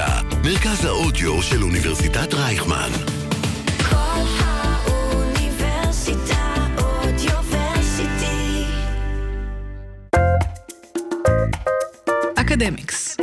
[0.00, 2.90] האוניברסיטה, מרכז האודיו של אוניברסיטת רייכמן.
[3.90, 5.86] כל האוניברסיטה
[6.78, 8.64] אודיוורסיטי.
[12.36, 13.16] אקדמיקס.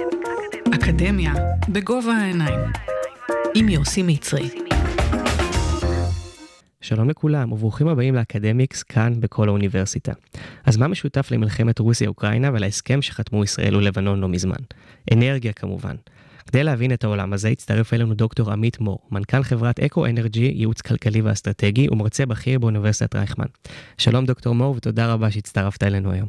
[0.76, 1.34] אקדמיה
[1.70, 2.60] בגובה העיניים.
[3.56, 4.50] עם יוסי מצרי.
[6.82, 10.12] שלום לכולם וברוכים הבאים לאקדמיקס כאן בכל האוניברסיטה.
[10.66, 14.60] אז מה משותף למלחמת רוסיה-אוקראינה ולהסכם שחתמו ישראל ולבנון לא מזמן?
[15.14, 15.96] אנרגיה כמובן.
[16.48, 20.82] כדי להבין את העולם הזה הצטרף אלינו דוקטור עמית מור, מנכ"ל חברת אקו אנרג'י, ייעוץ
[20.82, 23.46] כלכלי ואסטרטגי ומרצה בכיר באוניברסיטת רייכמן.
[23.98, 26.28] שלום דוקטור מור ותודה רבה שהצטרפת אלינו היום.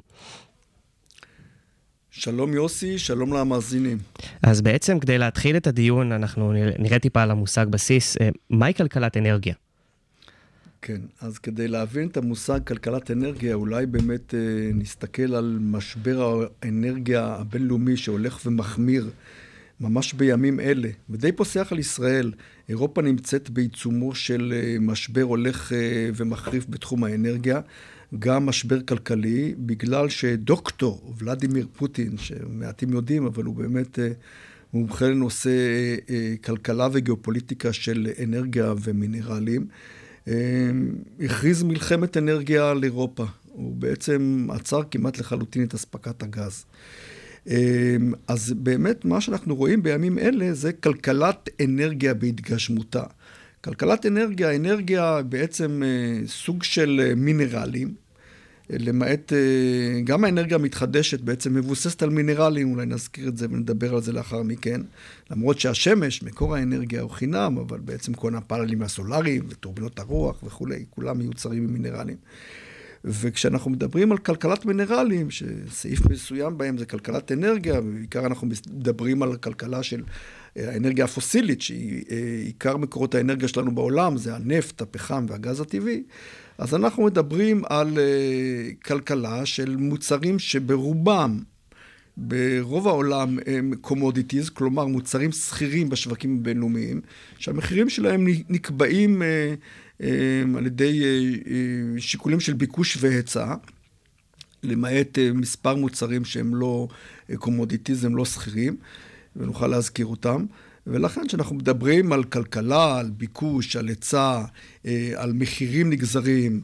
[2.10, 3.98] שלום יוסי, שלום למאזינים.
[4.42, 9.16] אז בעצם כדי להתחיל את הדיון אנחנו נראה טיפה על המושג בסיס, אה, מהי כלכלת
[9.16, 9.54] אנרגיה?
[10.82, 14.40] כן, אז כדי להבין את המושג כלכלת אנרגיה, אולי באמת אה,
[14.74, 19.10] נסתכל על משבר האנרגיה הבינלאומי שהולך ומחמיר
[19.80, 22.32] ממש בימים אלה, ודי פוסח על ישראל.
[22.68, 27.60] אירופה נמצאת בעיצומו של אה, משבר הולך אה, ומחריף בתחום האנרגיה,
[28.18, 34.08] גם משבר כלכלי, בגלל שדוקטור ולדימיר פוטין, שמעטים יודעים, אבל הוא באמת אה,
[34.72, 35.50] מומחה לנושא
[36.44, 39.66] כלכלה וגיאופוליטיקה של אנרגיה ומינרלים,
[41.20, 43.24] הכריז מלחמת אנרגיה על אירופה.
[43.44, 46.64] הוא בעצם עצר כמעט לחלוטין את אספקת הגז.
[47.48, 47.96] אה,
[48.28, 53.02] אז באמת מה שאנחנו רואים בימים אלה זה כלכלת אנרגיה בהתגשמותה.
[53.64, 57.94] כלכלת אנרגיה, אנרגיה בעצם אה, סוג של אה, מינרלים,
[58.70, 64.02] למעט, אה, גם האנרגיה המתחדשת בעצם מבוססת על מינרלים, אולי נזכיר את זה ונדבר על
[64.02, 64.80] זה לאחר מכן.
[65.30, 71.18] למרות שהשמש, מקור האנרגיה הוא חינם, אבל בעצם כל הפאנלים הסולאריים וטורבינות הרוח וכולי, כולם
[71.18, 72.16] מיוצרים ממינרלים.
[73.04, 79.36] וכשאנחנו מדברים על כלכלת מינרלים, שסעיף מסוים בהם זה כלכלת אנרגיה, ובעיקר אנחנו מדברים על
[79.36, 80.02] כלכלה של
[80.56, 86.02] אה, האנרגיה הפוסילית, שהיא אה, עיקר מקורות האנרגיה שלנו בעולם, זה הנפט, הפחם והגז הטבעי,
[86.58, 91.38] אז אנחנו מדברים על אה, כלכלה של מוצרים שברובם,
[92.16, 97.00] ברוב העולם הם commodities, כלומר מוצרים סחירים בשווקים הבינלאומיים,
[97.38, 99.22] שהמחירים שלהם נקבעים
[100.56, 101.02] על ידי
[101.98, 103.54] שיקולים של ביקוש והיצע.
[104.62, 106.88] למעט מספר מוצרים שהם לא
[107.36, 108.76] commodities, הם לא סחירים,
[109.36, 110.46] ונוכל להזכיר אותם.
[110.86, 114.44] ולכן כשאנחנו מדברים על כלכלה, על ביקוש, על היצע,
[115.16, 116.60] על מחירים נגזרים,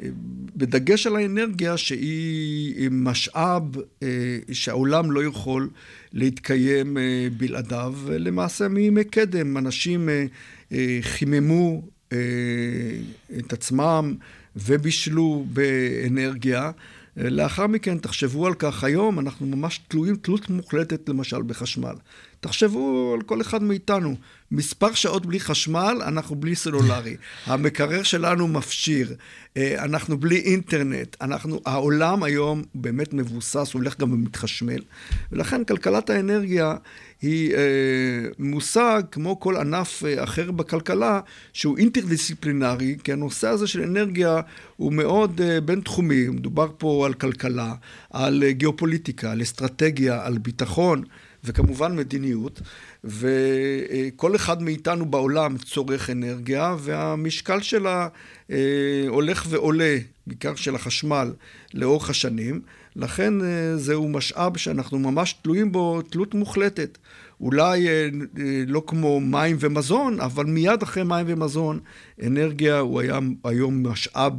[0.00, 3.62] ובדגש על האנרגיה שהיא משאב
[4.52, 5.68] שהעולם לא יכול
[6.12, 6.96] להתקיים
[7.36, 10.08] בלעדיו, למעשה מימי קדם אנשים
[11.02, 11.82] חיממו
[13.38, 14.14] את עצמם
[14.56, 16.70] ובישלו באנרגיה.
[17.16, 21.94] לאחר מכן, תחשבו על כך, היום אנחנו ממש תלויים תלות מוחלטת למשל בחשמל.
[22.40, 24.16] תחשבו על כל אחד מאיתנו,
[24.50, 27.16] מספר שעות בלי חשמל, אנחנו בלי סלולרי.
[27.46, 29.14] המקרר שלנו מפשיר,
[29.58, 34.80] אנחנו בלי אינטרנט, אנחנו, העולם היום באמת מבוסס, הולך גם ומתחשמל.
[35.32, 36.74] ולכן כלכלת האנרגיה
[37.22, 37.60] היא אה,
[38.38, 41.20] מושג, כמו כל ענף אה, אחר בכלכלה,
[41.52, 44.40] שהוא אינטרדיסציפלינרי, כי הנושא הזה של אנרגיה
[44.76, 46.28] הוא מאוד אה, בינתחומי.
[46.28, 47.74] מדובר פה על כלכלה,
[48.10, 51.04] על אה, גיאופוליטיקה, על אסטרטגיה, על ביטחון.
[51.44, 52.60] וכמובן מדיניות,
[53.04, 58.08] וכל אחד מאיתנו בעולם צורך אנרגיה, והמשקל שלה
[58.50, 61.32] אה, הולך ועולה, בעיקר של החשמל,
[61.74, 62.60] לאורך השנים.
[62.96, 66.98] לכן אה, זהו משאב שאנחנו ממש תלויים בו תלות מוחלטת.
[67.40, 68.08] אולי אה,
[68.66, 71.80] לא כמו מים ומזון, אבל מיד אחרי מים ומזון,
[72.26, 74.32] אנרגיה הוא היה היום משאב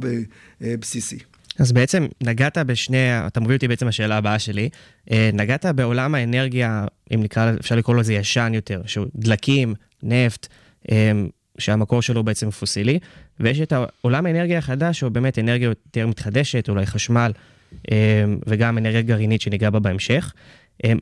[0.60, 1.18] בסיסי.
[1.58, 4.68] אז בעצם נגעת בשני, אתה מוביל אותי בעצם לשאלה הבאה שלי,
[5.32, 10.46] נגעת בעולם האנרגיה, אם נקרא, אפשר לקרוא לזה ישן יותר, שהוא דלקים, נפט,
[11.58, 12.98] שהמקור שלו בעצם פוסילי,
[13.40, 17.32] ויש את עולם האנרגיה החדש, שהוא באמת אנרגיה יותר מתחדשת, אולי חשמל,
[18.46, 20.32] וגם אנרגיה גרעינית שניגע בה בהמשך.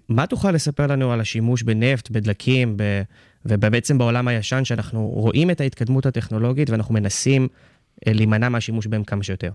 [0.08, 2.76] מה תוכל לספר לנו על השימוש בנפט, בדלקים.
[3.46, 7.48] ובעצם בעולם הישן, שאנחנו רואים את ההתקדמות הטכנולוגית ואנחנו מנסים
[8.06, 9.50] להימנע מהשימוש בהם כמה שיותר?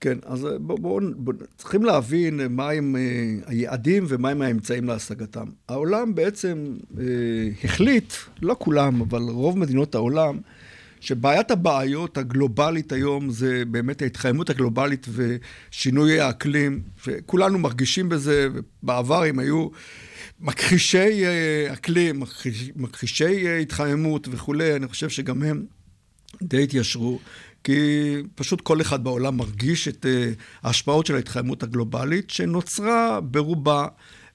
[0.00, 2.96] כן, אז בואו, בוא, בוא, צריכים להבין מהם
[3.46, 5.46] היעדים ומהם האמצעים להשגתם.
[5.68, 7.04] העולם בעצם אה,
[7.64, 8.12] החליט,
[8.42, 10.38] לא כולם, אבל רוב מדינות העולם,
[11.00, 19.38] שבעיית הבעיות הגלובלית היום זה באמת ההתחממות הגלובלית ושינוי האקלים, וכולנו מרגישים בזה, ובעבר הם
[19.38, 19.68] היו
[20.40, 21.22] מכחישי
[21.72, 22.22] אקלים,
[22.76, 25.64] מכחישי התחממות וכולי, אני חושב שגם הם
[26.42, 27.18] די התיישרו.
[27.66, 30.06] כי פשוט כל אחד בעולם מרגיש את
[30.62, 33.86] ההשפעות של ההתחממות הגלובלית, שנוצרה ברובה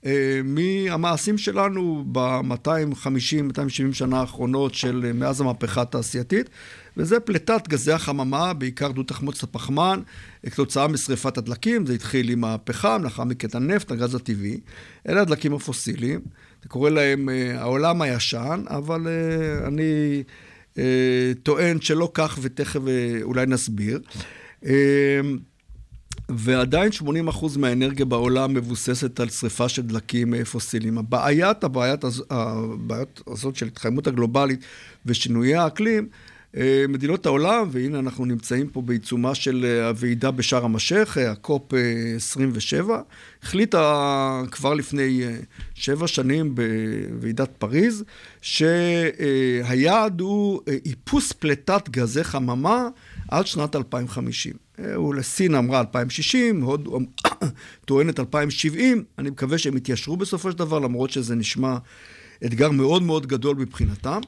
[0.06, 6.50] אה, מהמעשים שלנו ב-250-270 שנה האחרונות של אה, מאז המהפכה התעשייתית,
[6.98, 10.00] וזה פליטת גזי החממה, בעיקר דו תחמוצת הפחמן,
[10.46, 14.60] כתוצאה משרפת הדלקים, זה התחיל עם הפחם, לאחר מכן הנפט, הגז הטבעי.
[15.10, 16.20] אלה הדלקים הפוסיליים,
[16.64, 19.84] זה קורא להם אה, העולם הישן, אבל אה, אני
[20.18, 20.22] אה,
[21.44, 24.00] טוען שלא כך, ותכף אה, אולי נסביר.
[24.66, 25.22] אה,
[26.30, 26.90] ועדיין
[27.30, 30.98] 80% מהאנרגיה בעולם מבוססת על שריפה של דלקים אה, פוסיליים.
[30.98, 34.60] הבעיית, הבעיית, הבעיות הזאת של התחממות הגלובלית
[35.06, 36.18] ושינויי האקלים, אה,
[36.90, 41.80] מדינות העולם, והנה אנחנו נמצאים פה בעיצומה של אה, הוועידה בשארם א-שייח, אה, הקופ אה,
[42.16, 43.02] 27,
[43.44, 45.36] החליטה כבר לפני אה,
[45.74, 48.04] שבע שנים בוועידת פריז,
[48.42, 52.88] שהיעד הוא אה, איפוס פליטת גזי חממה
[53.28, 54.54] עד שנת 2050.
[54.80, 57.00] אה, הוא לסין אמרה 2060, הודו
[57.86, 61.78] טוענת 2070, אני מקווה שהם יתיישרו בסופו של דבר, למרות שזה נשמע
[62.46, 64.20] אתגר מאוד מאוד גדול מבחינתם.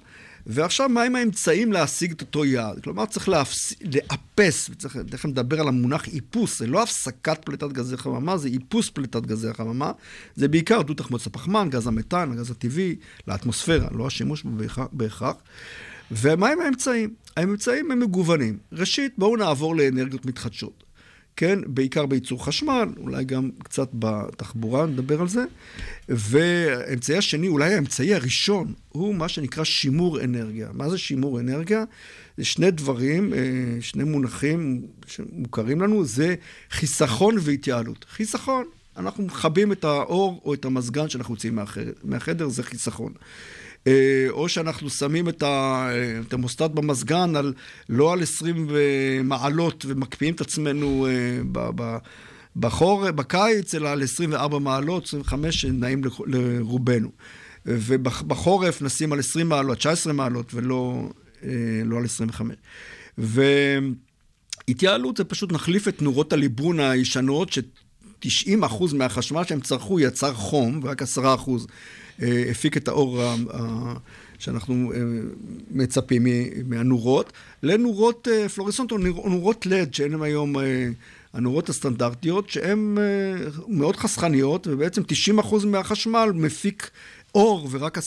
[0.48, 2.80] ועכשיו, מהם האמצעים להשיג את אותו יעד?
[2.84, 3.74] כלומר, צריך להפס...
[3.94, 8.90] לאפס, וצריך תכף נדבר על המונח איפוס, זה לא הפסקת פליטת גזי חממה, זה איפוס
[8.90, 9.92] פליטת גזי החממה.
[10.36, 12.96] זה בעיקר דו תחמוץ הפחמן, גז המתאן, הגז הטבעי,
[13.28, 15.36] לאטמוספירה, לא השימוש בהכרח- בהכרח.
[16.12, 17.14] ומהם האמצעים?
[17.38, 18.58] האמצעים הם מגוונים.
[18.72, 20.84] ראשית, בואו נעבור לאנרגיות מתחדשות.
[21.36, 25.44] כן, בעיקר בייצור חשמל, אולי גם קצת בתחבורה, נדבר על זה.
[26.10, 30.70] והאמצעי השני, אולי האמצעי הראשון, הוא מה שנקרא שימור אנרגיה.
[30.74, 31.84] מה זה שימור אנרגיה?
[32.38, 33.40] זה שני דברים, אה,
[33.82, 36.36] שני מונחים שמוכרים לנו, זה
[36.72, 38.06] חיסכון והתייעלות.
[38.10, 38.66] חיסכון,
[38.98, 43.14] אנחנו מכבים את האור או את המזגן שאנחנו יוצאים מהחדר, מהחדר זה חיסכון.
[43.88, 47.54] אה, או שאנחנו שמים את ה- אה, במזגן על,
[47.90, 48.68] לא על 20
[49.24, 51.12] מעלות ומקפיאים את עצמנו אה,
[51.52, 51.98] ב-
[52.56, 57.10] בחור, בקיץ, אלא על 24 מעלות, 25, שנעים לרובנו.
[57.66, 61.10] ובחורף נשים על 20 מעלות, 19 מעלות, ולא
[61.86, 62.56] לא על 25.
[64.68, 71.02] והתייעלות זה פשוט נחליף את נורות הליבון הישנות, ש-90% מהחשמל שהם צרכו יצר חום, ורק
[71.02, 71.36] 10% אה,
[72.52, 73.22] הפיק את האור
[74.40, 75.00] שאנחנו אה,
[75.72, 76.26] מצפים
[76.66, 77.34] מהנורות,
[77.64, 80.88] לנורות אה, פלורסנט או נור- נורות לד, שהן היום אה,
[81.34, 83.04] הנורות הסטנדרטיות, שהן אה,
[83.68, 85.02] מאוד חסכניות, ובעצם
[85.40, 86.90] 90% מהחשמל מפיק
[87.36, 88.02] אור, ורק 10%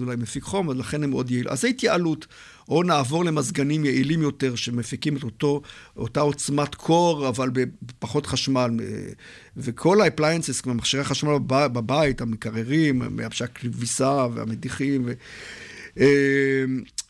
[0.00, 1.52] אולי מפיק חום, אז לכן הם מאוד יעילים.
[1.52, 2.26] אז זה התייעלות.
[2.68, 5.62] או נעבור למזגנים יעילים יותר, שמפיקים את אותו,
[5.96, 7.50] אותה עוצמת קור, אבל
[7.82, 8.70] בפחות חשמל.
[9.56, 13.02] וכל ה-appliances, כמו מכשירי החשמל בב- בבית, המקררים,
[13.44, 15.12] הכביסה והמדיחים, ו...
[15.96, 16.04] ו-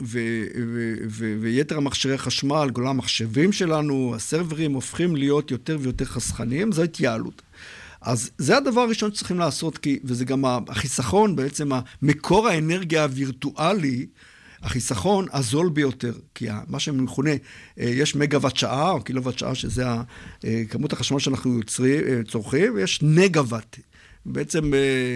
[0.02, 6.72] ו- ו- ו- ויתר המכשירי חשמל, כל המחשבים שלנו, הסרברים, הופכים להיות יותר ויותר חסכניים,
[6.72, 7.42] זו התייעלות.
[8.08, 11.70] אז זה הדבר הראשון שצריכים לעשות, כי, וזה גם החיסכון, בעצם
[12.02, 14.06] מקור האנרגיה הווירטואלי,
[14.62, 17.36] החיסכון הזול ביותר, כי מה שמכונה, אה,
[17.78, 19.84] יש מגוואט שעה, או קילוואט שעה, שזה
[20.44, 23.76] אה, כמות החשמל שאנחנו יוצרים, אה, צורכים, ויש נגוואט.
[24.26, 24.72] בעצם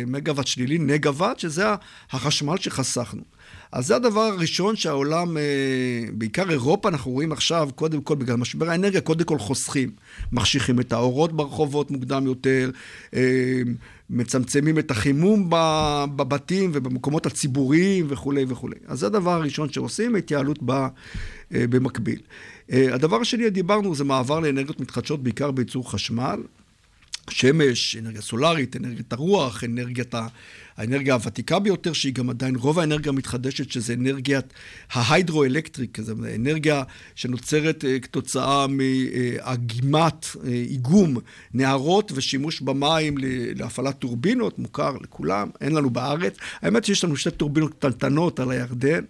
[0.06, 1.64] מגוואט שלילי, נגוואט, שזה
[2.10, 3.22] החשמל שחסכנו.
[3.72, 5.42] אז זה הדבר הראשון שהעולם, אה,
[6.12, 9.91] בעיקר אירופה, אנחנו רואים עכשיו, קודם כל, בגלל משבר האנרגיה, קודם כל חוסכים.
[10.32, 12.70] מחשיכים את האורות ברחובות מוקדם יותר,
[13.14, 13.62] אה,
[14.10, 15.50] מצמצמים את החימום
[16.17, 18.76] בבתים ובמקומות הציבוריים וכולי וכולי.
[18.86, 20.86] אז זה הדבר הראשון שעושים, התייעלות אה,
[21.50, 22.20] במקביל.
[22.69, 26.41] הדבר השני, דיברנו, זה מעבר לאנרגיות מתחדשות, בעיקר בייצור חשמל.
[27.31, 30.26] שמש, אנרגיה סולארית, אנרגיית הרוח, אנרגיית ה...
[30.76, 34.52] האנרגיה הוותיקה ביותר, שהיא גם עדיין רוב האנרגיה המתחדשת, שזה אנרגיית
[34.93, 36.82] ההיידרואלקטריק, זו אנרגיה
[37.14, 41.17] שנוצרת אה, כתוצאה מאגימת, אה, איגום
[41.55, 43.14] נהרות ושימוש במים
[43.56, 46.36] להפעלת טורבינות, מוכר לכולם, אין לנו בארץ.
[46.62, 49.05] האמת שיש לנו שתי טורבינות קטנטנות על הירדן.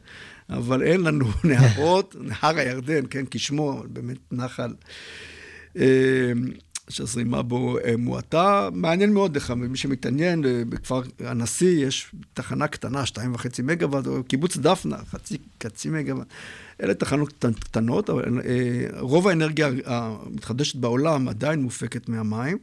[0.50, 4.72] אבל אין לנו נהרות, נהר הירדן, כן, כשמו, באמת נחל.
[6.88, 8.68] שהזרימה בו אה, מועטה.
[8.72, 14.24] מעניין מאוד לך, מי שמתעניין, אה, בכפר הנשיא יש תחנה קטנה, שתיים וחצי מגוואט, או
[14.24, 16.26] קיבוץ דפנה, חצי, חצי מגוואט.
[16.82, 22.58] אלה תחנות קטנ- קטנות, אבל אה, רוב האנרגיה המתחדשת בעולם עדיין מופקת מהמים.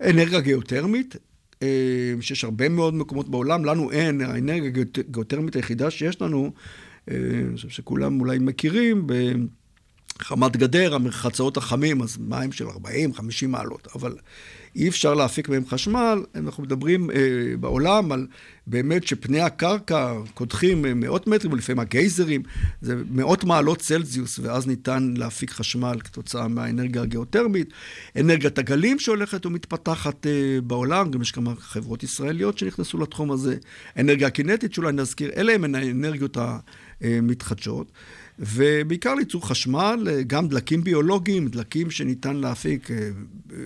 [0.00, 1.16] אנרגיה גיאותרמית,
[2.20, 6.52] שיש הרבה מאוד מקומות בעולם, לנו אין, האנרגיה הגיאותרמית היחידה שיש לנו,
[7.08, 7.16] אני
[7.54, 9.06] חושב שכולם אולי מכירים.
[10.18, 14.16] חמת גדר, המרחצאות החמים, אז מים של 40-50 מעלות, אבל
[14.76, 16.22] אי אפשר להפיק מהם חשמל.
[16.34, 17.16] אנחנו מדברים אה,
[17.60, 18.26] בעולם על
[18.66, 22.42] באמת שפני הקרקע קודחים אה, מאות מטרים, ולפעמים הגייזרים,
[22.80, 27.72] זה מאות מעלות צלזיוס, ואז ניתן להפיק חשמל כתוצאה מהאנרגיה הגיאותרמית.
[28.16, 33.56] אנרגיית הגלים שהולכת ומתפתחת אה, בעולם, גם יש כמה חברות ישראליות שנכנסו לתחום הזה.
[33.96, 36.36] אנרגיה הקינטית, שאולי נזכיר, אלה הן האנרגיות
[37.00, 37.92] המתחדשות.
[38.38, 42.96] ובעיקר לייצור חשמל, אה, גם דלקים ביולוגיים, דלקים שניתן להפיק, אה,
[43.52, 43.56] אה,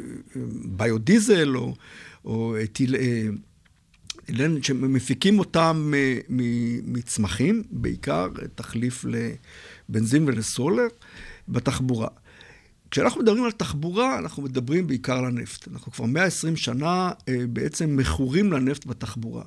[0.64, 1.74] ביודיזל או,
[2.24, 2.96] או טיל,
[4.62, 5.92] שמפיקים אותם
[6.84, 9.04] מצמחים, בעיקר תחליף
[9.88, 10.86] לבנזין ולסולר,
[11.48, 12.08] בתחבורה.
[12.90, 15.68] כשאנחנו מדברים על תחבורה, אנחנו מדברים בעיקר על הנפט.
[15.68, 17.10] אנחנו כבר 120 שנה
[17.48, 19.44] בעצם מכורים לנפט בתחבורה.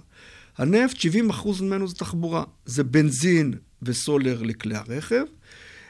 [0.58, 2.44] הנפט, 70% ממנו זה תחבורה.
[2.66, 5.24] זה בנזין וסולר לכלי הרכב.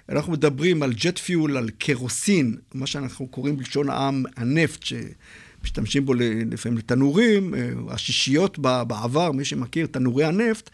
[0.09, 6.13] אנחנו מדברים על ג'ט פיול, על קרוסין, מה שאנחנו קוראים בלשון העם הנפט, שמשתמשים בו
[6.51, 10.69] לפעמים לתנורים, אה, השישיות בעבר, מי שמכיר, תנורי הנפט.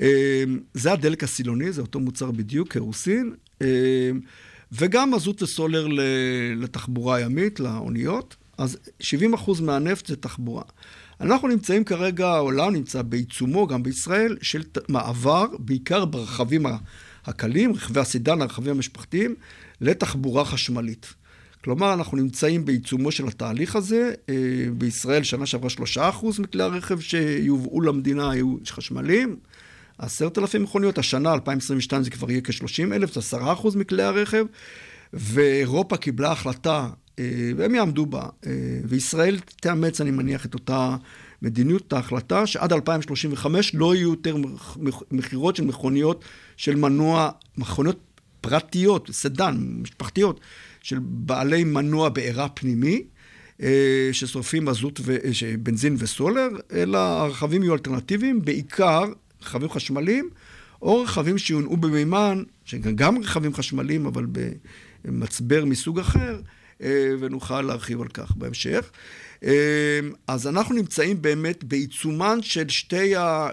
[0.00, 3.34] אה, זה הדלק הסילוני, זה אותו מוצר בדיוק, קרוסין.
[3.62, 4.10] אה,
[4.72, 5.86] וגם מזוט וסולר
[6.56, 8.36] לתחבורה הימית, לאוניות.
[8.58, 10.62] אז 70% מהנפט זה תחבורה.
[11.20, 16.66] אנחנו נמצאים כרגע, העולם נמצא בעיצומו, גם בישראל, של מעבר, בעיקר ברכבים
[17.24, 19.34] הקלים, רכבי הסידן, הרכבים המשפחתיים,
[19.80, 21.14] לתחבורה חשמלית.
[21.64, 24.12] כלומר, אנחנו נמצאים בעיצומו של התהליך הזה.
[24.28, 24.34] אה,
[24.72, 29.36] בישראל שנה שעברה שלושה אחוז מכלי הרכב שיובאו למדינה היו חשמליים.
[29.98, 34.44] עשרת אלפים מכוניות, השנה, 2022, זה כבר יהיה כ-30 אלף, זה עשרה אחוז מכלי הרכב.
[35.12, 36.88] ואירופה קיבלה החלטה
[37.56, 38.28] והם יעמדו בה.
[38.46, 38.50] אה,
[38.84, 40.96] וישראל תאמץ, אני מניח, את אותה
[41.42, 44.36] מדיניות, את ההחלטה, שעד 2035 לא יהיו יותר
[45.10, 46.24] מכירות של מכוניות
[46.56, 47.98] של מנוע, מכוניות
[48.40, 50.40] פרטיות, סדן, משפחתיות,
[50.82, 53.02] של בעלי מנוע בעירה פנימי.
[53.62, 55.16] אה, ששורפים מזוט, ו...
[55.62, 59.04] בנזין וסולר, אלא הרכבים יהיו אלטרנטיביים, בעיקר
[59.42, 60.30] רכבים חשמליים,
[60.82, 64.26] או רכבים שיונעו במימן, שגם רכבים חשמליים, אבל
[65.04, 66.59] במצבר מסוג אחר, אה,
[67.20, 68.90] ונוכל להרחיב על כך בהמשך.
[69.44, 73.48] אה, אז אנחנו נמצאים באמת בעיצומן של שתי, ה...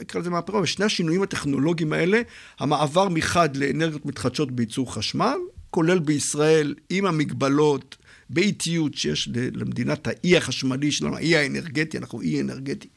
[0.00, 2.22] נקרא לזה מהפכה, שני השינויים הטכנולוגיים האלה,
[2.58, 5.36] המעבר מחד לאנרגיות מתחדשות בייצור חשמל,
[5.70, 7.96] כולל בישראל עם המגבלות
[8.30, 12.88] באיטיות שיש למדינת האי החשמלי שלנו, האי האנרגטי, אנחנו אי אנרגטי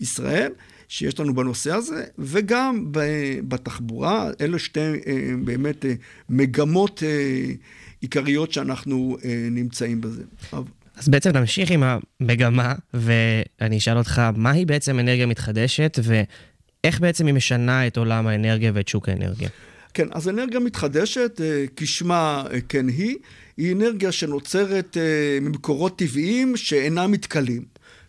[0.00, 0.52] ישראל,
[0.88, 2.86] שיש לנו בנושא הזה, וגם
[3.48, 5.84] בתחבורה, אלה שתי אה, באמת
[6.28, 7.02] מגמות
[8.02, 10.22] עיקריות שאנחנו אה, נמצאים בזה.
[10.96, 17.34] אז בעצם נמשיך עם המגמה, ואני אשאל אותך, מהי בעצם אנרגיה מתחדשת, ואיך בעצם היא
[17.34, 19.48] משנה את עולם האנרגיה ואת שוק האנרגיה?
[19.94, 23.16] כן, אז אנרגיה מתחדשת, אה, כשמה אה, כן היא,
[23.56, 24.96] היא אנרגיה שנוצרת
[25.40, 27.64] ממקורות טבעיים שאינם מתכלים.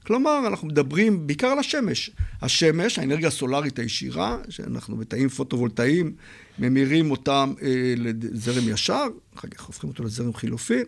[0.05, 2.12] כלומר, אנחנו מדברים בעיקר על השמש.
[2.41, 6.13] השמש, האנרגיה הסולארית הישירה, שאנחנו בתאים פוטו-וולטאיים
[6.60, 10.79] ממירים אותם אה, לזרם ישר, אחר כך הופכים אותו לזרם חילופי,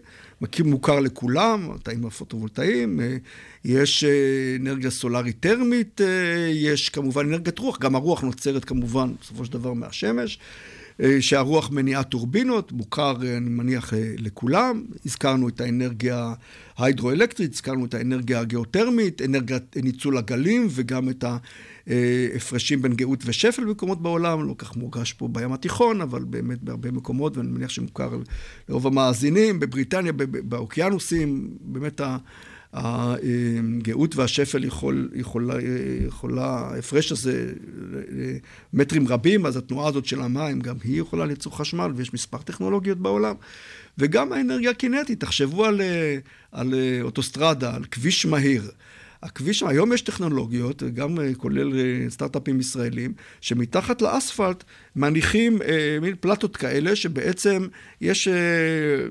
[0.41, 3.17] מכיר מוכר לכולם, התאים הפוטו-וולטאיים, אה,
[3.65, 6.07] יש אה, אנרגיה סולארית טרמית, אה,
[6.53, 10.39] יש כמובן אנרגיית רוח, גם הרוח נוצרת כמובן בסופו של דבר מהשמש.
[10.39, 10.85] אה,
[11.19, 14.83] שהרוח מניעה טורבינות, מוכר, אה, אני מניח, אה, לכולם.
[15.05, 16.33] הזכרנו את האנרגיה
[16.77, 21.25] ההידרואלקטרית, הזכרנו את האנרגיה הגיאותרמית, אנרגיית ניצול הגלים וגם את
[21.87, 26.91] ההפרשים בין גאות ושפל במקומות בעולם, לא כך מורגש פה בים התיכון, אבל באמת בהרבה
[26.91, 28.17] מקומות, ואני מניח שמוכר
[28.69, 30.11] לרוב המאזינים, בבריטניה,
[30.43, 32.17] באוקיינוסים, באמת ה...
[32.74, 35.53] הגאות והשפל יכול, יכולה,
[36.07, 37.53] יכולה, ההפרש הזה
[38.74, 42.98] מטרים רבים, אז התנועה הזאת של המים, גם היא יכולה ליצור חשמל, ויש מספר טכנולוגיות
[42.98, 43.36] בעולם.
[43.98, 45.81] וגם האנרגיה הקינטית, תחשבו על,
[46.51, 48.72] על אוטוסטרדה, על כביש מהיר.
[49.24, 51.74] הכביש, היום יש טכנולוגיות, גם כולל
[52.10, 54.63] סטארט-אפים ישראלים, שמתחת לאספלט
[54.95, 57.67] מניחים אה, מין פלטות כאלה, שבעצם
[58.01, 58.27] יש...
[58.27, 59.07] אה,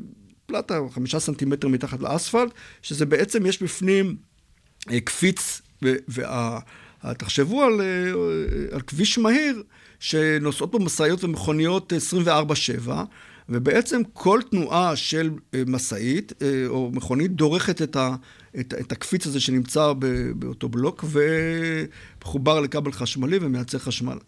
[0.55, 2.51] פלטה, חמישה סנטימטר מתחת לאספלט,
[2.83, 4.17] שזה בעצם, יש בפנים
[4.91, 5.63] אה, קפיץ,
[7.05, 9.63] ותחשבו על, אה, על כביש מהיר,
[10.01, 11.93] שנוסעות בו משאיות ומכוניות
[12.87, 12.91] 24-7,
[13.49, 16.33] ובעצם כל תנועה של אה, משאית
[16.67, 18.15] או מכונית דורכת את, ה,
[18.61, 19.93] את, את הקפיץ הזה שנמצא
[20.37, 24.19] באותו בלוק ומחובר לכבל חשמלי ומייצר חשמל.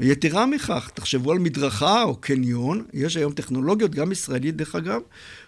[0.00, 5.00] ויתרה מכך, תחשבו על מדרכה או קניון, יש היום טכנולוגיות, גם ישראלית דרך אגב,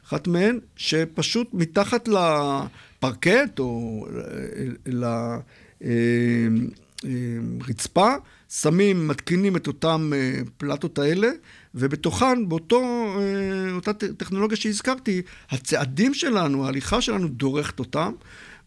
[0.07, 4.07] אחת מהן, שפשוט מתחת לפרקט או
[7.05, 8.15] לרצפה,
[8.49, 11.29] שמים, מתקינים את אותם אה, פלטות האלה,
[11.75, 12.81] ובתוכן, באותו,
[13.19, 18.13] אה, אותה ט- טכנולוגיה שהזכרתי, הצעדים שלנו, ההליכה שלנו דורכת אותם,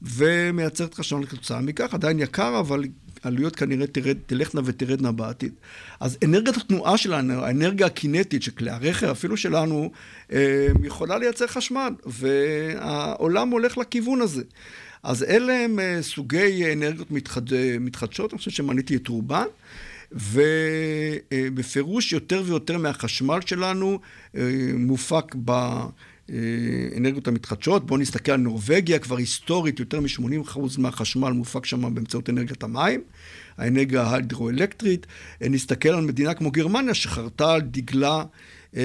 [0.01, 2.83] ומייצרת חשמל כתוצאה מכך, עדיין יקר, אבל
[3.23, 5.53] העלויות כנראה תרד, תלכנה ותרדנה בעתיד.
[5.99, 9.91] אז אנרגיית התנועה שלנו, האנרגיה הקינטית של כלי הרכב, אפילו שלנו,
[10.31, 14.43] אה, יכולה לייצר חשמל, והעולם הולך לכיוון הזה.
[15.03, 17.53] אז אלה הם אה, סוגי אנרגיות מתחד...
[17.53, 19.45] אה, מתחדשות, אני חושב שמניתי את רובן.
[21.31, 23.99] ובפירוש יותר ויותר מהחשמל שלנו
[24.35, 24.41] אה,
[24.73, 25.35] מופק
[26.29, 27.85] באנרגיות המתחדשות.
[27.85, 33.01] בואו נסתכל על נורבגיה, כבר היסטורית יותר מ-80% מהחשמל מופק שם באמצעות אנרגיית המים,
[33.57, 35.07] האנרגיה ההידרואלקטרית.
[35.41, 38.23] אה, נסתכל על מדינה כמו גרמניה, שחרתה על דגלה
[38.75, 38.81] אה,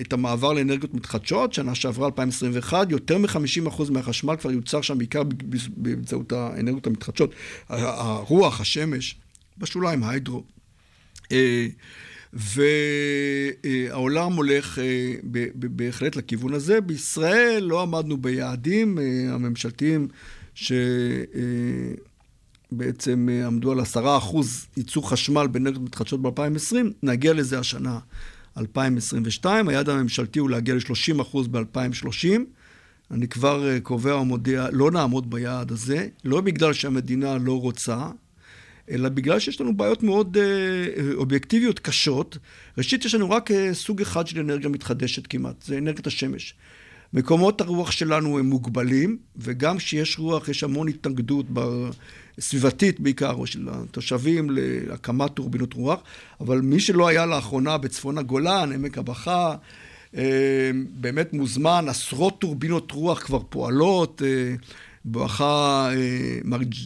[0.00, 5.22] את המעבר לאנרגיות מתחדשות, שנה שעברה 2021, יותר מ-50% מהחשמל כבר יוצר שם בעיקר
[5.76, 7.34] באמצעות האנרגיות המתחדשות.
[7.68, 9.16] הרוח, השמש.
[9.58, 10.44] בשוליים, היידרו.
[12.34, 12.40] אה,
[13.64, 15.14] והעולם הולך אה,
[15.54, 16.80] בהחלט לכיוון הזה.
[16.80, 20.08] בישראל לא עמדנו ביעדים אה, הממשלתיים
[22.74, 27.98] שבעצם עמדו על עשרה אחוז ייצור חשמל באנרגיות מתחדשות ב-2020, נגיע לזה השנה
[28.58, 29.68] 2022.
[29.68, 32.28] היעד הממשלתי הוא להגיע ל-30 אחוז ב-2030.
[33.10, 38.08] אני כבר קובע ומודיע, לא נעמוד ביעד הזה, לא בגלל שהמדינה לא רוצה,
[38.90, 42.38] אלא בגלל שיש לנו בעיות מאוד אה, אובייקטיביות קשות.
[42.78, 46.54] ראשית, יש לנו רק אה, סוג אחד של אנרגיה מתחדשת כמעט, זה אנרגיית השמש.
[47.12, 51.46] מקומות הרוח שלנו הם מוגבלים, וגם כשיש רוח יש המון התנגדות
[52.40, 56.00] סביבתית בעיקר, או של התושבים להקמת טורבינות רוח,
[56.40, 59.54] אבל מי שלא היה לאחרונה בצפון הגולן, עמק הבכה,
[60.16, 64.22] אה, באמת מוזמן, עשרות טורבינות רוח כבר פועלות.
[64.24, 64.54] אה,
[65.04, 66.38] בואכה אה,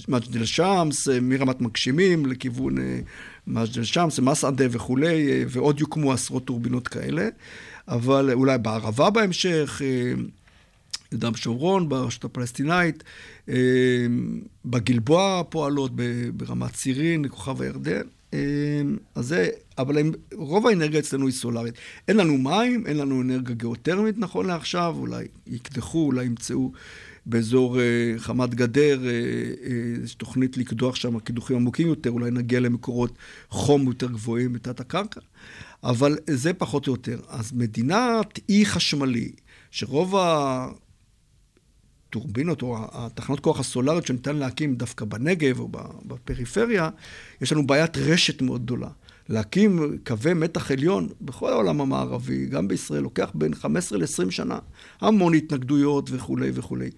[0.09, 3.01] מג'דל שמס, אה, מרמת מגשימים לכיוון אה,
[3.47, 7.29] מג'דל שמס, מסעדה וכולי, ועוד יוקמו עשרות טורבינות כאלה,
[7.89, 9.83] אבל אולי בערבה בהמשך,
[11.13, 13.05] יהודה ושומרון, ברשות הפלסטינאית,
[14.65, 15.93] בגלבוע פועלות,
[16.37, 18.03] ברמת צירין, כוכב הירדן.
[19.15, 19.49] אז זה,
[19.79, 21.75] אבל הם, רוב האנרגיה אצלנו היא סולארית.
[22.09, 26.73] אין לנו מים, אין לנו אנרגיה גיאותרמית נכון לעכשיו, אולי יקדחו, אולי ימצאו
[27.29, 32.61] באזור אה, חמת גדר, אה, אה, יש תוכנית לקדוח שם קידוחים עמוקים יותר, אולי נגיע
[32.61, 33.13] למקורות
[33.49, 35.21] חום יותר גבוהים בתת הקרקע,
[35.85, 37.21] אבל זה פחות או יותר.
[37.29, 39.33] אז מדינת אי חשמלי,
[39.71, 40.15] שרוב
[42.09, 45.69] הטורבינות או התחנות כוח הסולריות שניתן להקים דווקא בנגב או
[46.05, 46.89] בפריפריה,
[47.41, 48.89] יש לנו בעיית רשת מאוד גדולה.
[49.29, 54.59] להקים קווי מתח עליון בכל העולם המערבי, גם בישראל, לוקח בין 15 ל-20 שנה.
[55.01, 56.91] המון התנגדויות וכולי וכולי.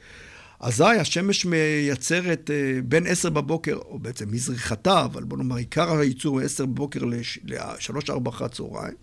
[0.60, 6.40] אזי השמש מייצרת אה, בין 10 בבוקר, או בעצם מזריחתה, אבל בוא נאמר, עיקר הייצור
[6.40, 8.94] מ-10 בבוקר ל-3-4 אחר הצהריים,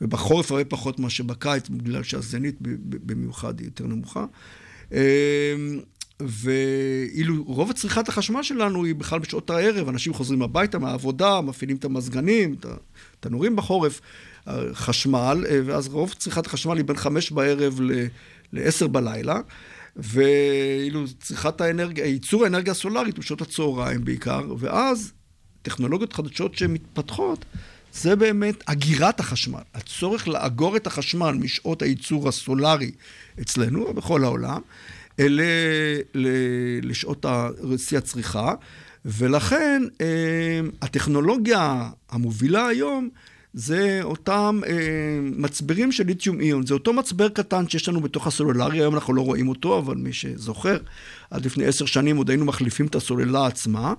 [0.00, 4.24] ובחורף הרבה פחות מאשר בקיץ, בגלל שהזנית במיוחד היא יותר נמוכה.
[4.92, 5.54] אה,
[6.20, 11.84] ואילו רוב צריכת החשמל שלנו היא בכלל בשעות הערב, אנשים חוזרים הביתה מהעבודה, מפעילים את
[11.84, 12.66] המזגנים, את
[13.18, 14.00] התנורים בחורף,
[14.72, 17.80] חשמל, ואז רוב צריכת החשמל היא בין חמש בערב
[18.52, 19.40] לעשר בלילה,
[19.96, 25.12] ואילו צריכת האנרגיה, ייצור האנרגיה הסולארית בשעות הצהריים בעיקר, ואז
[25.62, 27.44] טכנולוגיות חדשות שמתפתחות,
[27.92, 32.90] זה באמת אגירת החשמל, הצורך לאגור את החשמל משעות הייצור הסולארי
[33.40, 34.60] אצלנו ובכל העולם.
[35.20, 35.44] אלה
[36.82, 37.26] לשעות
[37.76, 38.54] שיא הצריכה,
[39.04, 43.08] ולכן אה, הטכנולוגיה המובילה היום
[43.54, 44.72] זה אותם אה,
[45.22, 46.66] מצברים של ליתיום איון.
[46.66, 50.12] זה אותו מצבר קטן שיש לנו בתוך הסולולרי, היום אנחנו לא רואים אותו, אבל מי
[50.12, 50.76] שזוכר,
[51.30, 53.94] עד לפני עשר שנים עוד היינו מחליפים את הסוללה עצמה.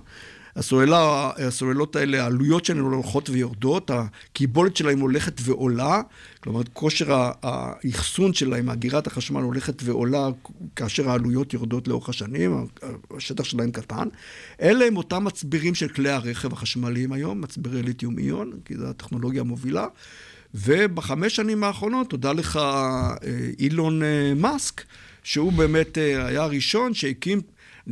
[0.56, 6.00] הסוללה, הסוללות האלה, העלויות שלהן הולכות ויורדות, הקיבולת שלהן הולכת ועולה,
[6.40, 7.06] כלומר כושר
[7.42, 10.28] האחסון שלהן, אגירת החשמל הולכת ועולה
[10.76, 12.66] כאשר העלויות יורדות לאורך השנים,
[13.16, 14.08] השטח שלהן קטן.
[14.62, 19.40] אלה הם אותם מצברים של כלי הרכב החשמליים היום, מצברי ליתיום איון, כי זו הטכנולוגיה
[19.40, 19.86] המובילה.
[20.54, 23.14] ובחמש שנים האחרונות, תודה לך אה,
[23.58, 24.82] אילון אה, מאסק,
[25.22, 27.40] שהוא באמת אה, היה הראשון שהקים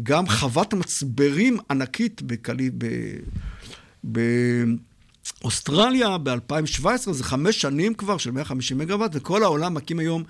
[0.02, 2.70] גם חוות מצברים ענקית בקלי...
[2.78, 2.86] ב...
[5.40, 10.22] באוסטרליה ב-2017, זה חמש שנים כבר של 150 מגוואט, וכל העולם מקים היום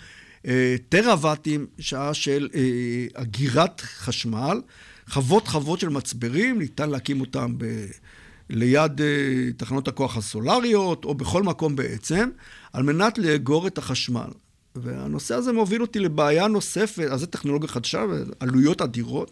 [0.46, 4.60] אה, טראוואטים, שעה של אה, אגירת חשמל.
[5.08, 7.86] חוות חוות של מצברים, ניתן להקים אותם ב...
[8.50, 12.30] ליד אה, תחנות הכוח הסולריות, או בכל מקום בעצם,
[12.72, 14.28] על מנת לאגור את החשמל.
[14.74, 18.04] והנושא הזה מוביל אותי לבעיה נוספת, אז זו טכנולוגיה חדשה,
[18.40, 19.30] עלויות אדירות.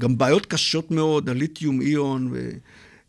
[0.00, 2.32] גם בעיות קשות מאוד, הליתיום איון,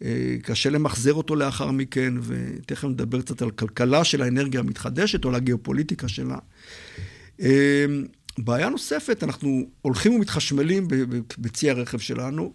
[0.03, 5.29] אה, קשה למחזר אותו לאחר מכן, ותכף נדבר קצת על כלכלה של האנרגיה המתחדשת או
[5.29, 6.37] על הגיאופוליטיקה שלה.
[7.41, 7.85] אה,
[8.37, 10.87] בעיה נוספת, אנחנו הולכים ומתחשמלים
[11.37, 12.53] בצי הרכב שלנו,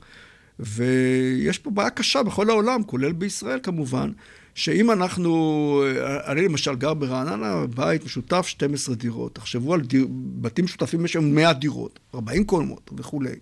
[0.58, 4.12] ויש פה בעיה קשה בכל העולם, כולל בישראל כמובן,
[4.54, 9.34] שאם אנחנו, אה, אני למשל גר ברעננה, בית משותף 12 דירות.
[9.34, 10.06] תחשבו על דיר,
[10.40, 13.34] בתים משותפים יש שם 100 דירות, 40 קומות וכולי.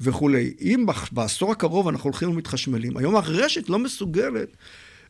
[0.00, 0.52] וכולי.
[0.60, 4.48] אם בעשור הקרוב אנחנו הולכים ומתחשמלים, היום הרשת לא מסוגלת,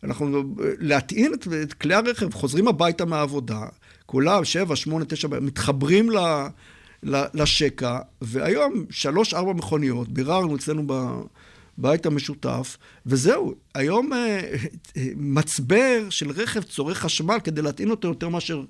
[0.05, 3.61] אנחנו להטעין את, את כלי הרכב, חוזרים הביתה מהעבודה,
[4.07, 6.19] כולם, שבע, שמונה, תשע, מתחברים ל,
[7.03, 10.87] ל, לשקע, והיום שלוש, ארבע מכוניות, ביררנו אצלנו
[11.79, 13.55] בבית המשותף, וזהו.
[13.75, 14.41] היום אה,
[15.17, 18.63] מצבר של רכב צורך חשמל כדי להטעין אותו יותר מאשר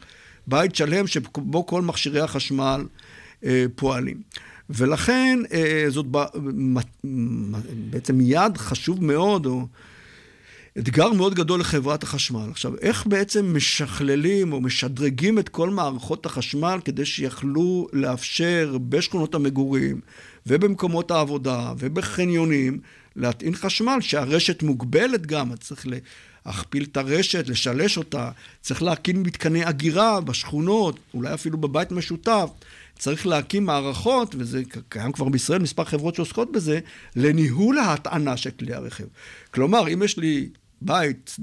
[0.47, 2.87] בית שלם שבו כל מכשירי החשמל
[3.45, 4.23] אה, פועלים.
[4.71, 6.25] ולכן אה, זאת ב-
[7.91, 9.67] בעצם יעד חשוב מאוד, או
[10.79, 12.49] אתגר מאוד גדול לחברת החשמל.
[12.51, 20.01] עכשיו, איך בעצם משכללים או משדרגים את כל מערכות החשמל כדי שיכלו לאפשר בשכונות המגורים
[20.47, 22.79] ובמקומות העבודה ובחניונים
[23.17, 25.87] להטעין חשמל, שהרשת מוגבלת גם, אז צריך
[26.47, 32.51] להכפיל את הרשת, לשלש אותה, צריך להקים מתקני אגירה בשכונות, אולי אפילו בבית משותף.
[32.99, 36.81] צריך להקים מערכות, וזה קיים כבר בישראל, מספר חברות שעוסקות בזה,
[37.17, 39.05] לניהול ההטענה של כלי הרכב.
[39.51, 40.49] כלומר, אם יש לי
[40.81, 41.37] בית,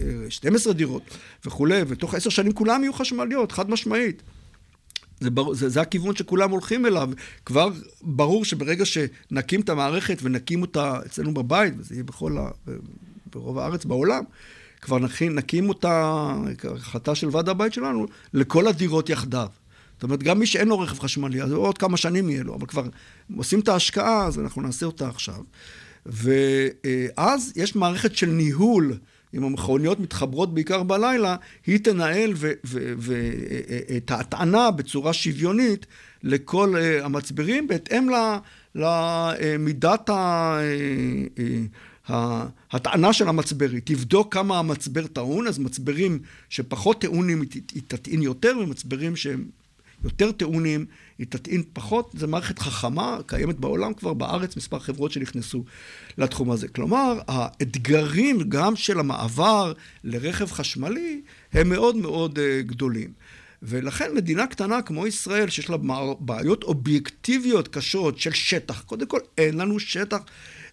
[0.00, 1.02] אה, 12 דירות
[1.44, 4.22] וכולי, ותוך עשר שנים כולם יהיו חשמליות, חד משמעית.
[5.20, 7.10] זה, בר, זה, זה הכיוון שכולם הולכים אליו.
[7.46, 7.68] כבר
[8.02, 12.50] ברור שברגע שנקים את המערכת ונקים אותה אצלנו בבית, וזה יהיה בכל ה...
[13.32, 14.24] ברוב הארץ, בעולם,
[14.80, 16.26] כבר נכין, נקים אותה,
[16.76, 19.48] החלטה של ועד הבית שלנו, לכל הדירות יחדיו.
[19.94, 22.66] זאת אומרת, גם מי שאין לו רכב חשמלי, אז עוד כמה שנים יהיה לו, אבל
[22.66, 22.84] כבר
[23.36, 25.40] עושים את ההשקעה, אז אנחנו נעשה אותה עכשיו.
[26.06, 28.94] ואז יש מערכת של ניהול,
[29.34, 32.34] אם המכוניות מתחברות בעיקר בלילה, היא תנהל
[33.96, 35.86] את ההטענה בצורה שוויונית
[36.22, 38.08] לכל אה, המצברים, בהתאם
[38.74, 40.58] למידת ה...
[41.38, 41.62] אה,
[42.08, 47.42] ההטענה של המצבר, היא תבדוק כמה המצבר טעון, אז מצברים שפחות טעונים
[47.74, 49.44] היא תטעין יותר, ומצברים שהם
[50.04, 50.86] יותר טעונים,
[51.18, 52.10] היא תטעין פחות.
[52.18, 55.64] זו מערכת חכמה, קיימת בעולם כבר, בארץ מספר חברות שנכנסו
[56.18, 56.68] לתחום הזה.
[56.68, 59.72] כלומר, האתגרים גם של המעבר
[60.04, 61.20] לרכב חשמלי
[61.52, 63.12] הם מאוד מאוד אה, גדולים.
[63.62, 65.76] ולכן מדינה קטנה כמו ישראל, שיש לה
[66.20, 70.18] בעיות אובייקטיביות קשות של שטח, קודם כל אין לנו שטח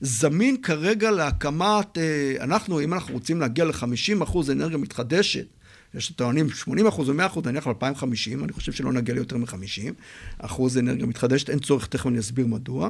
[0.02, 5.46] זמין כרגע להקמת, אה, אנחנו, אם אנחנו רוצים להגיע ל-50% אנרגיה מתחדשת,
[5.95, 9.91] יש טוענים 80 אחוז או 100 אחוז, נניח ל-2050, אני חושב שלא נגיע ליותר מ-50
[10.38, 12.89] אחוז אנרגיה מתחדשת, אין צורך, תכף אני אסביר מדוע.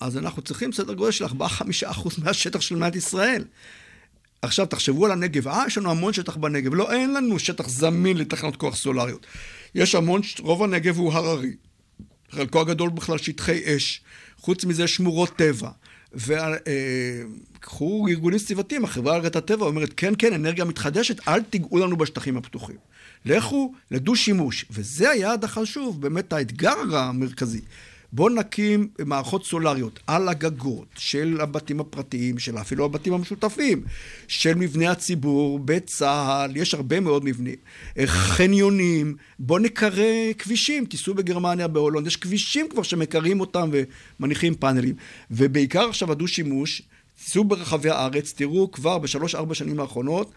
[0.00, 1.28] אז אנחנו צריכים סדר גודל של 4-5
[1.84, 3.44] אחוז מהשטח של מדינת ישראל.
[4.42, 5.48] עכשיו, תחשבו על הנגב.
[5.48, 6.74] אה, יש לנו המון שטח בנגב.
[6.74, 9.26] לא, אין לנו שטח זמין לתחנות כוח סולריות.
[9.74, 11.56] יש המון, רוב הנגב הוא הררי.
[12.30, 14.00] חלקו הגדול בכלל שטחי אש.
[14.38, 15.70] חוץ מזה שמורות טבע.
[16.14, 22.36] וקחו ארגונים סביבתיים, החברה להגנת הטבע אומרת, כן, כן, אנרגיה מתחדשת, אל תיגעו לנו בשטחים
[22.36, 22.76] הפתוחים.
[23.24, 24.64] לכו לדו-שימוש.
[24.70, 27.60] וזה היעד החשוב, באמת האתגר המרכזי.
[28.12, 33.82] בואו נקים מערכות סולריות על הגגות של הבתים הפרטיים, של אפילו הבתים המשותפים,
[34.28, 37.56] של מבני הציבור, בצה"ל, יש הרבה מאוד מבנים.
[38.06, 39.90] חניונים, בואו נקרא
[40.38, 43.70] כבישים, תיסעו בגרמניה, בהולנד, יש כבישים כבר שמקרים אותם
[44.20, 44.94] ומניחים פאנלים.
[45.30, 46.82] ובעיקר עכשיו הדו-שימוש,
[47.24, 50.32] תיסעו ברחבי הארץ, תראו כבר בשלוש-ארבע שנים האחרונות,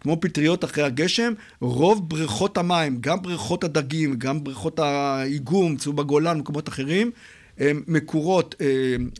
[0.00, 6.38] כמו פטריות אחרי הגשם, רוב בריכות המים, גם בריכות הדגים, גם בריכות האיגום, צאו בגולן,
[6.38, 7.10] מקומות אחרים,
[7.58, 8.54] הן מקורות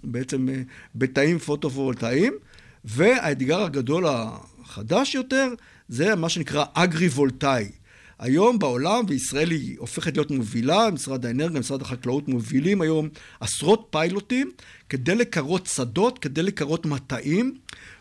[0.05, 0.49] בעצם
[0.95, 2.33] בתאים פוטו-וולטאיים,
[2.85, 5.49] והאתגר הגדול החדש יותר,
[5.89, 7.69] זה מה שנקרא אגרי-וולטאי.
[8.19, 13.09] היום בעולם, וישראל היא הופכת להיות מובילה, משרד האנרגיה, משרד החקלאות מובילים היום
[13.41, 14.51] עשרות פיילוטים
[14.89, 17.55] כדי לקרות שדות, כדי לקרות מטעים,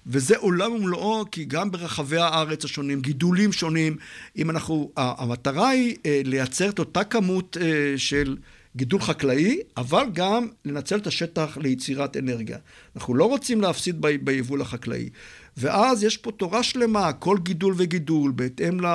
[0.07, 3.97] וזה עולם ומלואו, כי גם ברחבי הארץ השונים, גידולים שונים,
[4.37, 7.57] אם אנחנו, המטרה היא לייצר את אותה כמות
[7.97, 8.37] של
[8.75, 12.57] גידול חקלאי, אבל גם לנצל את השטח ליצירת אנרגיה.
[12.95, 15.09] אנחנו לא רוצים להפסיד ביבול החקלאי.
[15.57, 18.85] ואז יש פה תורה שלמה, כל גידול וגידול, בהתאם ל,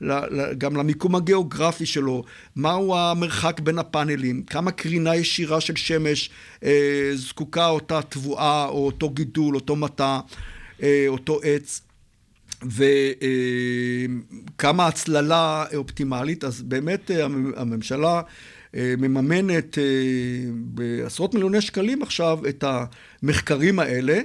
[0.00, 2.24] ל, ל, גם למיקום הגיאוגרפי שלו,
[2.56, 6.30] מהו המרחק בין הפאנלים, כמה קרינה ישירה של שמש
[6.64, 10.20] אה, זקוקה אותה תבואה, או אותו גידול, אותו מטע,
[10.82, 11.80] אה, אותו עץ.
[14.56, 17.10] וכמה הצללה אופטימלית, אז באמת
[17.56, 18.22] הממשלה
[18.74, 19.84] אה, מממנת אה,
[20.54, 22.64] בעשרות מיליוני שקלים עכשיו את
[23.22, 24.20] המחקרים האלה.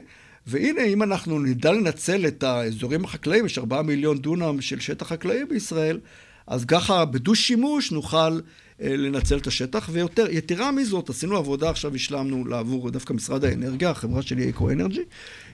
[0.47, 5.45] והנה, אם אנחנו נדע לנצל את האזורים החקלאיים, יש ארבעה מיליון דונם של שטח חקלאי
[5.45, 5.99] בישראל,
[6.47, 8.39] אז ככה בדו-שימוש נוכל
[8.81, 13.89] אה, לנצל את השטח, ויותר, יתרה מזאת, עשינו עבודה, עכשיו השלמנו לעבור דווקא משרד האנרגיה,
[13.89, 15.03] החברה שלי אקו-אנרג'י,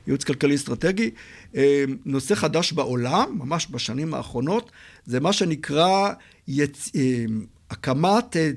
[0.07, 1.11] ייעוץ כלכלי אסטרטגי.
[1.55, 4.71] אה, נושא חדש בעולם, ממש בשנים האחרונות,
[5.05, 6.13] זה מה שנקרא
[6.47, 6.91] יצ...
[6.95, 7.25] אה,
[7.69, 8.51] הקמת אה,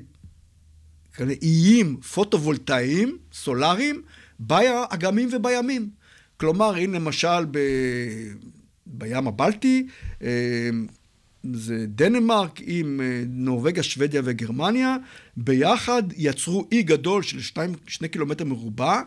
[1.41, 4.01] איים פוטו-וולטאיים, סולאריים,
[4.39, 6.00] באגמים ובימים.
[6.41, 7.59] כלומר, הנה למשל ב...
[8.85, 9.87] בים הבלטי,
[10.23, 10.69] אה,
[11.53, 14.97] זה דנמרק עם אה, נורבגיה, שוודיה וגרמניה,
[15.37, 19.01] ביחד יצרו אי גדול של שתיים, שני קילומטר מרובע,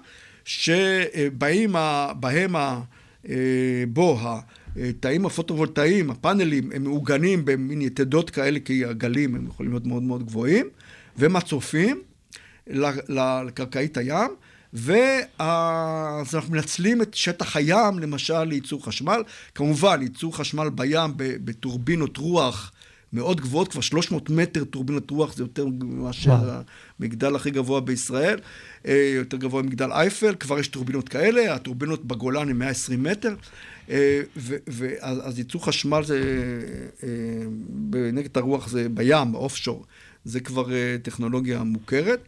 [0.45, 2.13] שבהם ה,
[2.55, 2.81] ה,
[3.29, 4.21] אה, בו
[4.77, 10.27] התאים הפוטו-וולטאיים, הפאנלים, הם מעוגנים במין יתדות כאלה, כי הגלים הם יכולים להיות מאוד מאוד
[10.27, 10.67] גבוהים,
[11.19, 12.03] ומצופים
[13.47, 14.31] לקרקעית הים.
[14.75, 19.23] ואז אנחנו מנצלים את שטח הים, למשל, לייצור חשמל.
[19.55, 22.73] כמובן, ייצור חשמל בים בטורבינות רוח
[23.15, 26.61] מאוד גבוהות, כבר 300 מטר טורבינות רוח, זה יותר מאשר
[27.01, 28.41] המגדל הכי גבוה בישראל,
[28.87, 33.35] אה, יותר גבוה ממגדל אייפל, כבר יש טורבינות כאלה, הטורבינות בגולן הן 120 מטר.
[33.91, 34.21] אה,
[34.67, 36.23] ואז ייצור חשמל זה,
[37.03, 37.09] אה,
[38.13, 39.85] נגד הרוח זה בים, אוף שור,
[40.25, 40.67] זה כבר
[41.03, 42.21] טכנולוגיה מוכרת.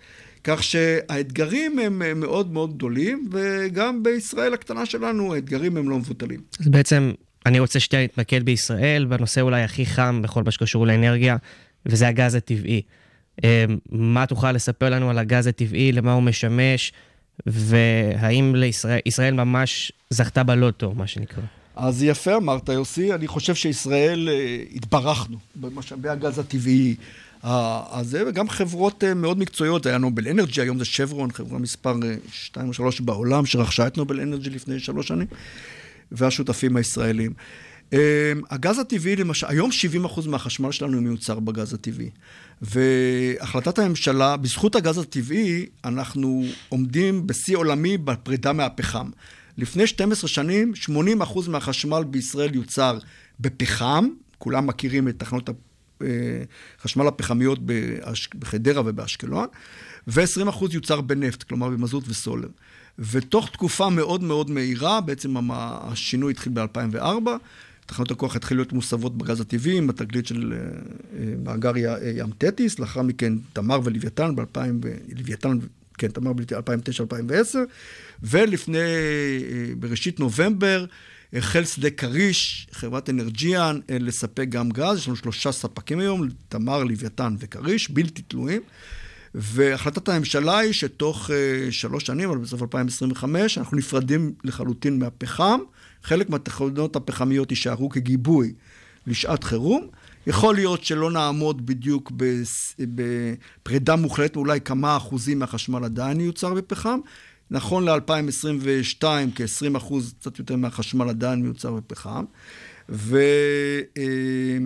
[0.47, 6.41] כך שהאתגרים הם מאוד מאוד גדולים, וגם בישראל הקטנה שלנו האתגרים הם לא מבוטלים.
[6.61, 7.13] אז בעצם
[7.47, 11.37] אני רוצה שנייה להתמקד בישראל, בנושא אולי הכי חם בכל מה שקשור לאנרגיה,
[11.87, 12.83] וזה הגז הטבעי.
[13.45, 13.49] אמ,
[13.91, 16.93] מה תוכל לספר לנו על הגז הטבעי, למה הוא משמש,
[17.47, 21.43] והאם לישראל, ישראל ממש זכתה בלוטו, מה שנקרא?
[21.77, 23.15] אז יפה אמרת, יוסי.
[23.15, 26.97] אני חושב שישראל אה, התברכנו במשאבי הגז הטבעי.
[27.47, 31.95] הזה, וגם חברות אה, מאוד מקצועיות, היה נובל אנרג'י, היום זה שברון, חברה מספר
[32.33, 35.27] 2 או 3 בעולם, שרכשה את נובל אנרג'י לפני שלוש שנים,
[36.13, 37.33] והשותפים הישראלים.
[37.93, 39.71] אה, הגז הטבעי, למשל, היום
[40.07, 42.11] 70% מהחשמל שלנו מיוצר בגז הטבעי.
[42.63, 49.11] והחלטת הממשלה, בזכות הגז הטבעי, אנחנו עומדים בשיא עולמי בפרידה מהפחם.
[49.59, 50.73] לפני 12 שנים,
[51.23, 52.99] 80% מהחשמל בישראל יוצר
[53.41, 55.55] בפחם, כולם מכירים את תחנות אה,
[56.81, 57.59] חשמל הפחמיות
[58.39, 59.47] בחדרה ובאשקלון,
[60.07, 62.49] ו-20% יוצר בנפט, כלומר במזוט וסולר.
[62.99, 67.29] ותוך תקופה מאוד מאוד מהירה, בעצם השינוי התחיל ב-2004,
[67.87, 70.59] תחנות הכוח התחילו להיות מוסבות בגז הטבעי, עם התגלית של אה,
[71.19, 71.73] אה, מאגר
[72.17, 74.59] ים תטיס, לאחר מכן תמר ולוויתן ב-2000,
[75.17, 75.59] לוויתן,
[75.99, 77.57] כן, תמר ב-2009-2010,
[78.23, 78.79] ולפני,
[79.79, 80.85] בראשית נובמבר,
[81.33, 84.99] החל שדה כריש, חברת אנרג'יאן, אה, לספק גם גז.
[84.99, 88.63] יש לנו שלושה ספקים היום, תמר, לוויתן וכריש, בלתי תלויים.
[89.39, 91.33] והחלטת הממשלה היא שתוך uh,
[91.73, 95.61] שלוש שנים, אבל בסוף 2025, אנחנו נפרדים לחלוטין מהפחם.
[96.03, 98.53] חלק מהתחנות הפחמיות יישארו כגיבוי
[99.07, 99.87] לשעת חירום.
[100.27, 102.13] יכול להיות שלא נעמוד בדיוק
[102.79, 106.99] בפרידה מוחלטת, אולי כמה אחוזים מהחשמל עדיין ייוצר בפחם.
[107.51, 109.05] נכון ל-2022,
[109.35, 112.25] כ-20 אחוז, קצת יותר מהחשמל עדיין מיוצר בפחם.
[112.89, 113.19] ו...
[113.99, 114.05] אה,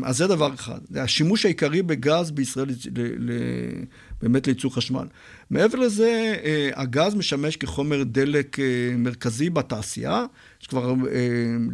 [0.04, 0.78] אז זה דבר אחד.
[0.96, 2.72] השימוש העיקרי בגז בישראל ל...
[3.18, 3.32] ל...
[4.22, 5.06] באמת לייצור חשמל.
[5.50, 8.64] מעבר לזה, אה, הגז משמש כחומר דלק אה,
[8.96, 10.24] מרכזי בתעשייה.
[10.62, 10.94] יש כבר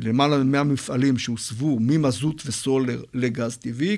[0.02, 3.96] למעלה מ-100 מפעלים שהוסבו ממזוט וסולר לגז טבעי.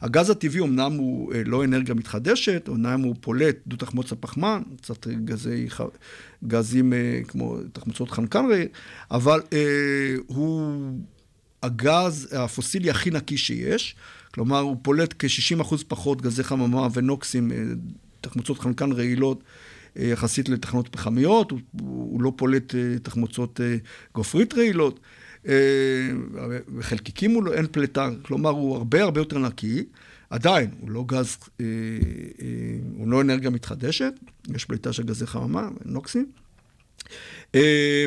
[0.00, 5.68] הגז הטבעי אמנם הוא לא אנרגיה מתחדשת, אמנם הוא פולט דו תחמוץ הפחמן, קצת גזי
[6.44, 8.44] גזים אה, כמו תחמוצות חנקן,
[9.10, 10.76] אבל אה, הוא
[11.62, 13.96] הגז הפוסילי הכי נקי שיש.
[14.34, 17.56] כלומר, הוא פולט כ-60% פחות גזי חממה ונוקסים, אה,
[18.20, 19.42] תחמוצות חנקן רעילות.
[19.96, 23.60] יחסית לתחנות פחמיות, הוא, הוא לא פולט תחמוצות
[24.14, 25.00] גופרית רעילות,
[26.76, 29.84] וחלקיקים הוא לא, אין פליטה, כלומר הוא הרבה הרבה יותר נקי,
[30.30, 31.64] עדיין, הוא לא גז, אה,
[32.42, 32.46] אה,
[32.96, 34.12] הוא לא אנרגיה מתחדשת,
[34.54, 36.26] יש פליטה של גזי חממה, נוקסים.
[37.54, 38.04] אה,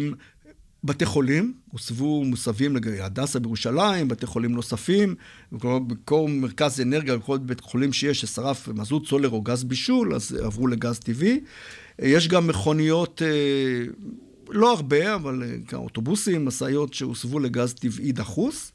[0.84, 5.16] בתי חולים, הוסבו מוסבים להדסה בירושלים, בתי חולים נוספים,
[5.52, 10.68] בכל מרכז אנרגיה, בכל בית חולים שיש ששרף מזוט, סולר או גז בישול, אז עברו
[10.68, 11.40] לגז טבעי.
[12.00, 13.22] יש גם מכוניות,
[14.50, 15.44] לא הרבה, אבל
[15.74, 18.72] אוטובוסים, משאיות שהוסבו לגז טבעי דחוס.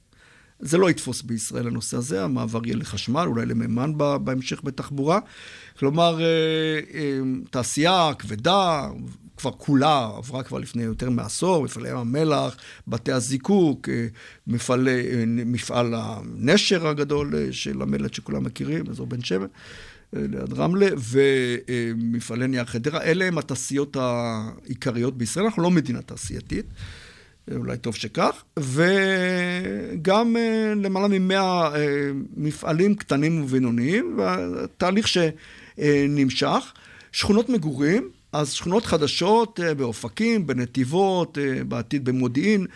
[0.60, 3.92] זה לא יתפוס בישראל הנושא הזה, המעבר יהיה לחשמל, אולי למימן
[4.24, 5.18] בהמשך בתחבורה.
[5.78, 6.26] כלומר, אה,
[6.94, 8.88] אה, תעשייה כבדה,
[9.38, 12.56] כבר כולה עברה כבר לפני יותר מעשור, מפעלי ים המלח,
[12.88, 14.06] בתי הזיקוק, אה,
[14.46, 19.46] מפעלי, אה, מפעל הנשר הגדול אה, של המלט שכולם מכירים, אזור בן שמן.
[20.12, 23.02] ליד רמלה, ומפעלי נייר חדרה.
[23.02, 25.44] אלה הם התעשיות העיקריות בישראל.
[25.44, 26.66] אנחנו לא מדינה תעשייתית,
[27.54, 30.36] אולי טוב שכך, וגם
[30.76, 31.70] למעלה ממאה
[32.36, 36.72] מפעלים קטנים ובינוניים, והתהליך שנמשך.
[37.12, 41.38] שכונות מגורים, אז שכונות חדשות באופקים, בנתיבות,
[41.68, 42.66] בעתיד במודיעין.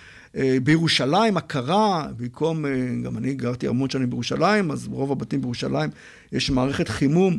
[0.63, 2.65] בירושלים, הכרה, במקום,
[3.05, 5.91] גם אני גרתי המון שנים בירושלים, אז רוב הבתים בירושלים
[6.33, 7.39] יש מערכת חימום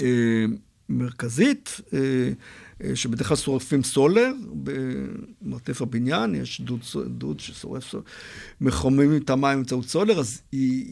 [0.00, 0.44] אה,
[0.88, 1.98] מרכזית, אה,
[2.84, 8.02] אה, שבדרך כלל שורפים סולר במרתף הבניין, יש דוד, דוד ששורף סולר,
[8.60, 10.42] מחוממים את המים באמצעות סולר, אז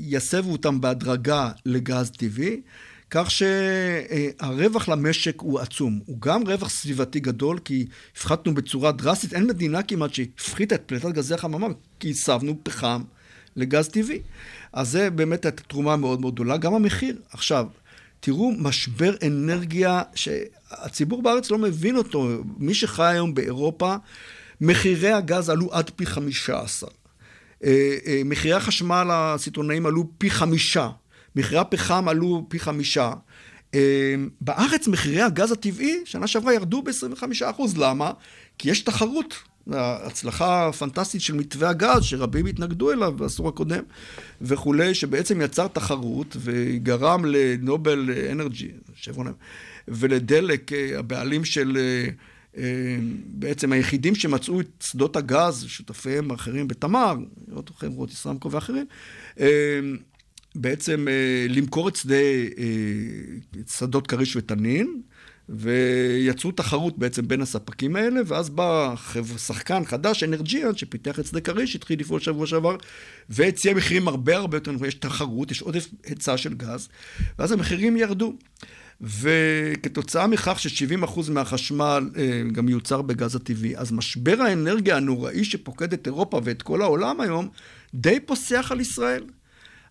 [0.00, 2.60] יסבו אותם בהדרגה לגז טבעי.
[3.10, 6.00] כך שהרווח למשק הוא עצום.
[6.06, 9.34] הוא גם רווח סביבתי גדול, כי הפחתנו בצורה דרסטית.
[9.34, 11.66] אין מדינה כמעט שהפחיתה את פליטת גזי החממה,
[12.00, 13.02] כי הסבנו פחם
[13.56, 14.20] לגז טבעי.
[14.72, 16.56] אז זה באמת הייתה תרומה מאוד מאוד גדולה.
[16.56, 17.16] גם המחיר.
[17.30, 17.66] עכשיו,
[18.20, 22.28] תראו משבר אנרגיה שהציבור בארץ לא מבין אותו.
[22.58, 23.96] מי שחי היום באירופה,
[24.60, 26.86] מחירי הגז עלו עד פי חמישה עשר.
[27.64, 30.90] אה, אה, מחירי החשמל הסיטונאים עלו פי חמישה.
[31.36, 33.12] מחירי הפחם עלו פי חמישה.
[33.74, 37.62] אה, בארץ מחירי הגז הטבעי שנה שעברה ירדו ב-25%.
[37.78, 38.10] למה?
[38.58, 39.34] כי יש תחרות.
[39.72, 43.82] ההצלחה הפנטסטית של מתווה הגז, שרבים התנגדו אליו בעשור הקודם
[44.40, 49.32] וכולי, שבעצם יצר תחרות וגרם לנובל אנרג'י, שברון,
[49.88, 51.78] ולדלק, אה, הבעלים של,
[52.56, 52.62] אה,
[53.26, 57.16] בעצם היחידים שמצאו את שדות הגז, שותפיהם האחרים בתמר,
[57.78, 58.86] חברות ישראמקו ואחרים,
[60.56, 65.00] בעצם אה, למכור את שדה, אה, שדות כריש ותנין,
[65.48, 68.94] ויצרו תחרות בעצם בין הספקים האלה, ואז בא
[69.36, 72.76] שחקן חדש, אנרג'יאן, שפיתח את שדה כריש, התחיל לפעול שבוע שעבר,
[73.28, 76.88] והציע מחירים הרבה הרבה יותר נמוכים, יש תחרות, יש עודף היצע של גז,
[77.38, 78.34] ואז המחירים ירדו.
[79.00, 86.06] וכתוצאה מכך ש-70% מהחשמל אה, גם מיוצר בגז הטבעי, אז משבר האנרגיה הנוראי שפוקד את
[86.06, 87.48] אירופה ואת כל העולם היום,
[87.94, 89.24] די פוסח על ישראל.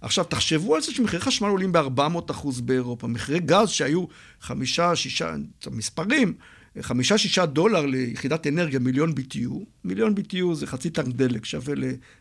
[0.01, 3.07] עכשיו, תחשבו על זה שמחירי חשמל עולים ב-400 אחוז באירופה.
[3.07, 4.05] מחירי גז שהיו
[4.41, 5.35] חמישה, שישה,
[5.71, 6.33] מספרים,
[6.81, 9.53] חמישה, שישה דולר ליחידת אנרגיה, מיליון BTU.
[9.83, 11.73] מיליון BTU זה חצי טנק דלק, שווה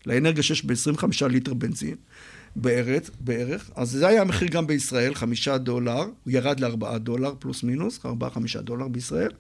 [0.07, 1.97] לאנרגיה שיש ב-25 ליטר בנזין
[2.57, 3.71] בערך, בערך.
[3.75, 5.99] אז זה היה המחיר גם בישראל, חמישה דולר.
[5.99, 9.31] הוא ירד לארבעה דולר, פלוס מינוס, ארבעה, חמישה דולר בישראל.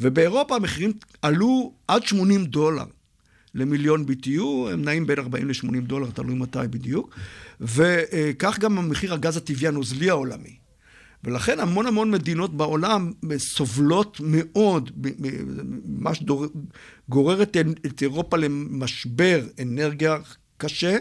[0.00, 2.84] ובאירופה המחירים עלו עד 80 דולר.
[3.54, 7.16] למיליון BTU, הם נעים בין 40 ל-80 דולר, תלוי מתי בדיוק,
[7.60, 10.56] וכך גם מחיר הגז הטבעי הנוזלי העולמי.
[11.24, 14.90] ולכן המון המון מדינות בעולם סובלות מאוד,
[15.84, 16.22] ממש
[17.08, 20.16] גורר את אירופה למשבר אנרגיה
[20.56, 20.96] קשה,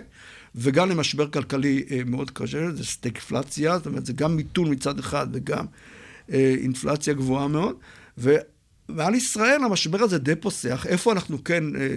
[0.56, 5.28] וגם למשבר כלכלי אה, מאוד קשה, זה סטגפלציה, זאת אומרת, זה גם מיתון מצד אחד
[5.34, 5.66] וגם
[6.32, 7.76] אה, אינפלציה גבוהה מאוד.
[8.96, 10.86] ועל ישראל המשבר הזה די פוסח.
[10.86, 11.88] איפה אנחנו כן אה, אה,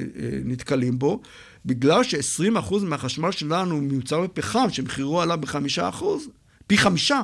[0.44, 1.20] נתקלים בו?
[1.66, 6.04] בגלל ש-20% מהחשמל שלנו מיוצר בפחם, שמחירו עלה ב-5%,
[6.66, 7.22] פי חמישה.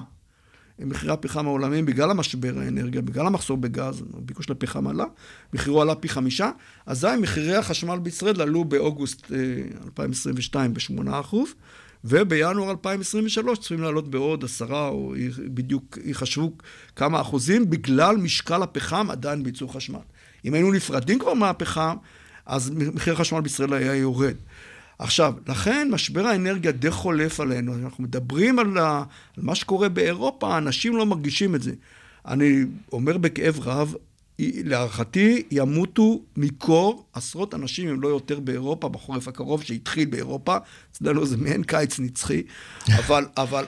[0.78, 5.04] מחירי הפחם העולמיים בגלל המשבר האנרגיה, בגלל המחסור בגז, הביקוש לפחם עלה,
[5.52, 6.50] מחירו עלה פי חמישה,
[6.86, 9.32] אזי מחירי החשמל בישראל עלו באוגוסט
[9.86, 11.36] 2022 אה, ב-8%,
[12.04, 16.52] ובינואר 2023 צפויים לעלות בעוד עשרה, או בדיוק יחשבו
[16.96, 19.98] כמה אחוזים, בגלל משקל הפחם עדיין בייצור חשמל.
[20.44, 21.96] אם היינו נפרדים כבר מהפחם,
[22.46, 24.34] אז מחיר החשמל בישראל היה יורד.
[24.98, 27.74] עכשיו, לכן משבר האנרגיה די חולף עלינו.
[27.74, 29.02] אנחנו מדברים על, ה,
[29.36, 31.72] על מה שקורה באירופה, אנשים לא מרגישים את זה.
[32.26, 33.94] אני אומר בכאב רב,
[34.38, 40.56] להערכתי ימותו מקור עשרות אנשים, אם לא יותר, באירופה, בחורף הקרוב שהתחיל באירופה.
[40.92, 42.42] אצלנו זה מעין קיץ נצחי,
[42.98, 43.64] אבל, אבל,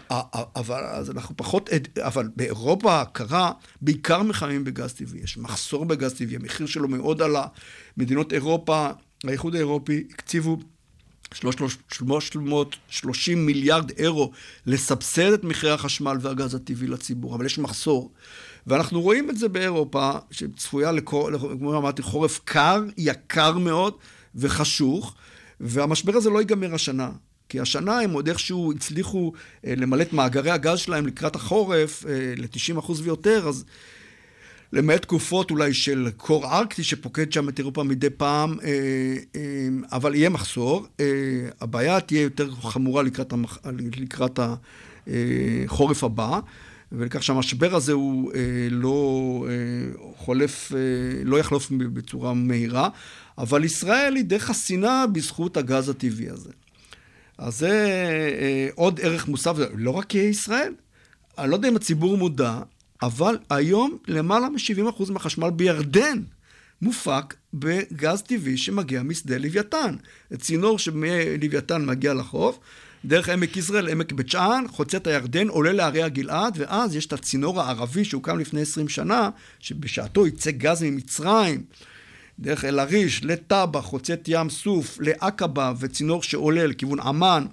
[0.57, 5.21] אבל, אז אנחנו פחות, אבל באירופה הקרה, בעיקר מחממים בגז טבעי.
[5.21, 7.47] יש מחסור בגז טבעי, המחיר שלו מאוד עלה.
[7.97, 8.89] מדינות אירופה,
[9.25, 10.59] האיחוד האירופי, הקציבו
[11.35, 14.31] 330 מיליארד אירו
[14.67, 18.13] לסבסד את מחירי החשמל והגז הטבעי לציבור, אבל יש מחסור.
[18.67, 23.95] ואנחנו רואים את זה באירופה, שצפויה, לקור, כמו אמרתי, חורף קר, יקר מאוד
[24.35, 25.15] וחשוך,
[25.61, 27.11] והמשבר הזה לא ייגמר השנה.
[27.49, 29.33] כי השנה הם עוד איכשהו הצליחו
[29.67, 33.65] אה, למלא את מאגרי הגז שלהם לקראת החורף אה, ל-90% ויותר, אז
[34.73, 39.17] למעט תקופות אולי של קור ארקטי שפוקד שם את אירופה מדי פעם, אה,
[39.93, 40.87] אבל יהיה מחסור.
[41.61, 43.59] הבעיה תהיה יותר חמורה לקראת, המח...
[43.97, 44.41] לקראת
[45.07, 46.41] החורף הבא.
[46.93, 48.41] ולכך שהמשבר הזה הוא אה,
[48.71, 50.79] לא אה, חולף, אה,
[51.25, 52.89] לא יחלוף בצורה מהירה,
[53.39, 56.51] אבל ישראל היא די חסינה בזכות הגז הטבעי הזה.
[57.39, 57.69] אז זה
[58.41, 60.75] אה, עוד ערך מוסף, לא רק ישראל,
[61.39, 62.59] אני לא יודע אם הציבור מודע,
[63.03, 66.19] אבל היום למעלה מ-70% מהחשמל בירדן
[66.83, 69.97] מופק בגז טבעי שמגיע משדה לוויתן.
[70.39, 72.59] צינור שמלוויתן מגיע לחוף,
[73.05, 77.13] דרך עמק יזרעאל, עמק בית שאן, חוצה את הירדן, עולה לערי הגלעד, ואז יש את
[77.13, 81.63] הצינור הערבי שהוקם לפני 20 שנה, שבשעתו ייצא גז ממצרים,
[82.39, 87.47] דרך אל-עריש, לטאבה, חוצה ים סוף, לעקבה, וצינור שעולה לכיוון עמאן.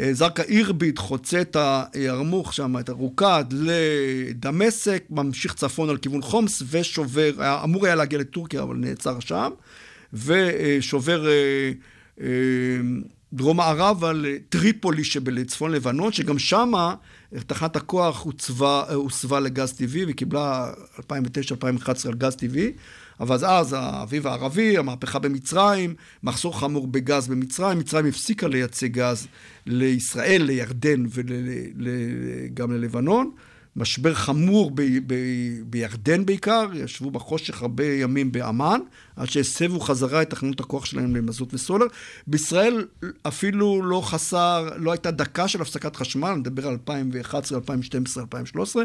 [0.00, 1.56] אה, זרקא אירביד חוצה את
[1.94, 7.30] הירמוך שם, את הרוקד, לדמשק, ממשיך צפון על כיוון חומס ושובר,
[7.64, 9.50] אמור היה להגיע לטורקיה אבל נעצר שם,
[10.12, 11.72] ושובר אה,
[12.20, 12.26] אה,
[13.32, 16.94] דרום מערב על טריפולי שבצפון לבנון, שגם שמה
[17.46, 18.26] תחנת הכוח
[18.94, 22.72] הוסבה לגז טבעי וקיבלה 2009-2011 על גז טבעי.
[23.20, 29.26] אבל אז האביב הערבי, המהפכה במצרים, מחסור חמור בגז במצרים, מצרים הפסיקה לייצא גז
[29.66, 33.30] לישראל, לירדן וגם ללבנון.
[33.78, 35.14] משבר חמור ב, ב,
[35.66, 38.80] בירדן בעיקר, ישבו בחושך הרבה ימים באמ"ן,
[39.16, 41.86] עד שהסבו חזרה את תחנות הכוח שלהם למזוט וסולר.
[42.26, 42.86] בישראל
[43.22, 48.82] אפילו לא חסר, לא הייתה דקה של הפסקת חשמל, אני מדבר על 2011, 2012, 2013,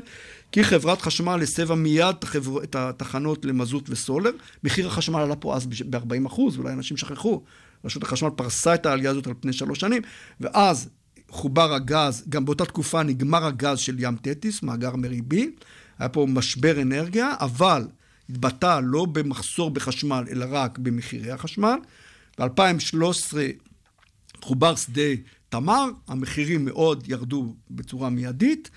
[0.52, 2.16] כי חברת חשמל הסבה מיד
[2.64, 4.32] את התחנות למזוט וסולר.
[4.64, 7.42] מחיר החשמל עלה פה אז ב-40 אחוז, אולי אנשים שכחו.
[7.86, 10.02] רשות החשמל פרסה את העלייה הזאת על פני שלוש שנים,
[10.42, 10.90] ואז
[11.34, 15.52] חובר הגז, גם באותה תקופה נגמר הגז של ים תטיס, מאגר מריבי,
[16.00, 17.88] היה פה משבר אנרגיה, אבל
[18.30, 21.76] התבטא לא במחסור בחשמל, אלא רק במחירי החשמל.
[22.40, 23.34] ב-2013
[24.42, 25.02] חובר שדה
[25.50, 28.70] תמר, המחירים מאוד ירדו בצורה מיידית,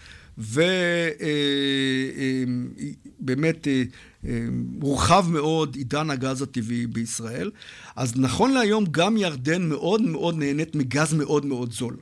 [3.18, 3.82] ובאמת אה,
[4.24, 4.44] אה,
[4.82, 7.50] הורחב מאוד עידן הגז הטבעי בישראל.
[7.96, 11.96] אז נכון להיום גם ירדן מאוד מאוד נהנית מגז מאוד מאוד זול.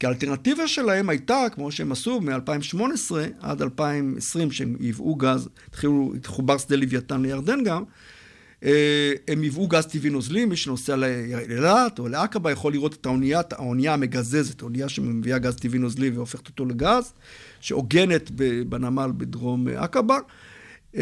[0.00, 6.58] כי האלטרנטיבה שלהם הייתה, כמו שהם עשו מ-2018 עד 2020, שהם ייבאו גז, התחילו, התחובר
[6.58, 7.84] שדה לוויתן לירדן גם,
[8.64, 13.40] אה, הם ייבאו גז טבעי נוזלי, מי שנוסע לאילת או לעקבה יכול לראות את האונייה,
[13.52, 17.12] האונייה המגזזת, האונייה שמביאה גז טבעי נוזלי והופכת אותו לגז,
[17.60, 18.30] שעוגנת
[18.68, 20.18] בנמל בדרום עקבה.
[20.94, 21.00] אמ,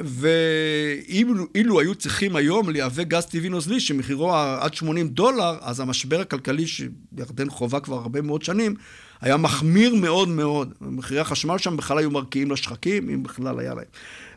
[0.00, 6.66] ואילו היו צריכים היום לייבא גז טבעי נוזלי שמחירו עד 80 דולר, אז המשבר הכלכלי
[6.66, 8.74] שירדן חווה כבר הרבה מאוד שנים,
[9.20, 10.74] היה מחמיר מאוד מאוד.
[10.80, 13.84] מחירי החשמל שם בכלל היו מרקיעים לשחקים, אם בכלל היה להם.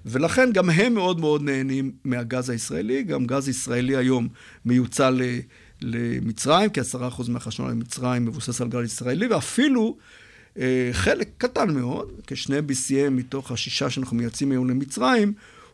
[0.06, 3.04] ולכן גם הם מאוד מאוד נהנים מהגז הישראלי.
[3.04, 4.28] גם גז ישראלי היום
[4.66, 5.10] מיוצא
[5.82, 9.98] למצרים, כי עשרה אחוז מהחשמל במצרים מבוסס על גז ישראלי, ואפילו
[10.92, 15.34] חלק קטן מאוד, כשני BCM מתוך השישה שאנחנו מייצאים היום למצרים,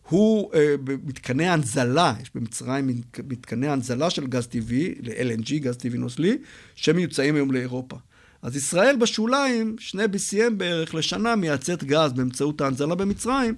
[0.09, 2.89] הוא אה, במתקני הנזלה, יש במצרים
[3.27, 6.37] מתקני הנזלה של גז טבעי, ל-LNG, גז טבעי נוזלי,
[6.75, 7.97] שמיוצאים היום לאירופה.
[8.41, 13.55] אז ישראל בשוליים, שני BCM בערך לשנה, מייצאת גז באמצעות ההנזלה במצרים.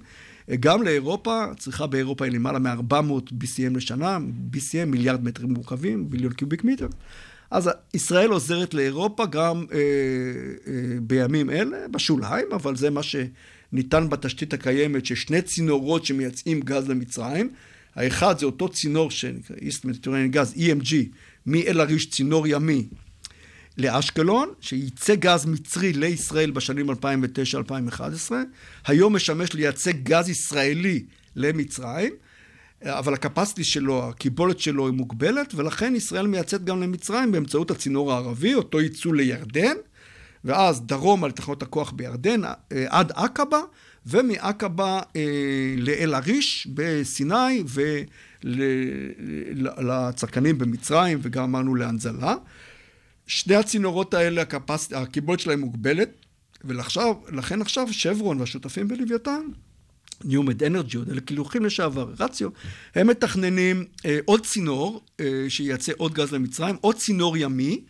[0.50, 4.18] אה, גם לאירופה, צריכה באירופה היא למעלה מ-400 BCM לשנה,
[4.52, 6.88] BCM מיליארד מטרים מורכבים, ביליון קיוביק מיטר.
[7.50, 10.72] אז ישראל עוזרת לאירופה גם אה, אה,
[11.02, 17.50] בימים אלה, בשוליים, אבל זה מה שניתן בתשתית הקיימת, ששני צינורות שמייצאים גז למצרים.
[17.94, 20.94] האחד זה אותו צינור שנקרא East Mediterranean גז, EMG,
[21.46, 22.88] מאל-עריש, צינור ימי,
[23.78, 26.94] לאשקלון, שייצא גז מצרי לישראל בשנים 2009-2011.
[28.86, 31.04] היום משמש לייצא גז ישראלי
[31.36, 32.12] למצרים.
[32.84, 38.54] אבל הקפסיטי שלו, הקיבולת שלו היא מוגבלת, ולכן ישראל מייצאת גם למצרים באמצעות הצינור הערבי,
[38.54, 39.76] אותו ייצוא לירדן,
[40.44, 42.50] ואז דרום על תחנות הכוח בירדן אה,
[42.88, 43.60] עד עקבה,
[44.06, 47.62] ומעקבה אה, לאל-עריש בסיני
[49.54, 52.34] ולצרכנים במצרים, וגם אמרנו להנזלה.
[53.26, 54.42] שני הצינורות האלה.
[54.92, 56.10] הקיבולת שלהם מוגבלת,
[56.64, 59.40] ולכן עכשיו שברון והשותפים בלוויתן
[60.24, 62.48] ניומד אנרג'י, עוד אלה קילוחים לשעבר, רציו,
[62.94, 67.80] הם מתכננים אה, עוד צינור אה, שייצא עוד גז למצרים, עוד צינור ימי,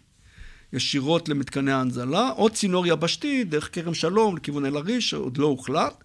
[0.73, 6.05] ישירות למתקני ההנזלה, עוד צינור יבשתי דרך כרם שלום לכיוון אל-עריש, עוד לא הוחלט,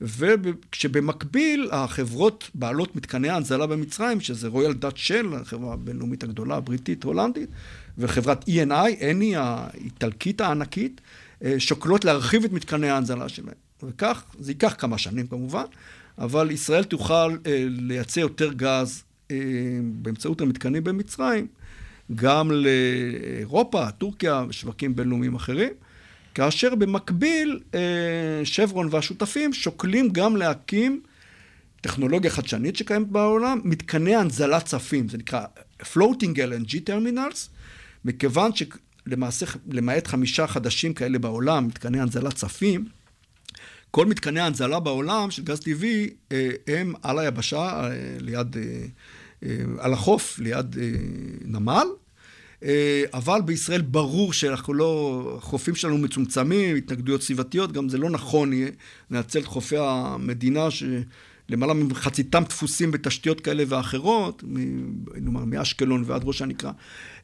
[0.00, 7.48] וכשבמקביל החברות בעלות מתקני ההנזלה במצרים, שזה רויאל דאט של, החברה הבינלאומית הגדולה, הבריטית, הולנדית,
[7.98, 11.00] וחברת E&I, אני האיטלקית הענקית,
[11.44, 13.67] אה, שוקלות להרחיב את מתקני ההנזלה שלהם.
[13.82, 15.64] וכך, זה ייקח כמה שנים כמובן,
[16.18, 19.36] אבל ישראל תוכל אה, לייצא יותר גז אה,
[19.82, 21.46] באמצעות המתקנים במצרים,
[22.14, 25.72] גם לאירופה, טורקיה ושווקים בינלאומיים אחרים,
[26.34, 27.80] כאשר במקביל אה,
[28.44, 31.00] שברון והשותפים שוקלים גם להקים
[31.80, 35.44] טכנולוגיה חדשנית שקיימת בעולם, מתקני הנזלת צפים, זה נקרא
[35.82, 37.48] floating LNG terminals,
[38.04, 42.84] מכיוון שלמעשה, למעט חמישה חדשים כאלה בעולם, מתקני הנזלת צפים,
[43.90, 48.56] כל מתקני ההנזלה בעולם של גז טבעי אה, הם על היבשה, אה, ליד,
[49.42, 50.76] אה, על החוף, ליד
[51.44, 51.86] נמל.
[53.14, 58.68] אבל בישראל ברור שאנחנו לא, החופים שלנו מצומצמים, התנגדויות סביבתיות, גם זה לא נכון יהיה
[59.10, 60.82] לנצל את חופי המדינה ש...
[61.48, 64.44] למעלה ממחציתם דפוסים בתשתיות כאלה ואחרות,
[65.14, 66.72] נאמר מאשקלון ועד ראש הנקרה,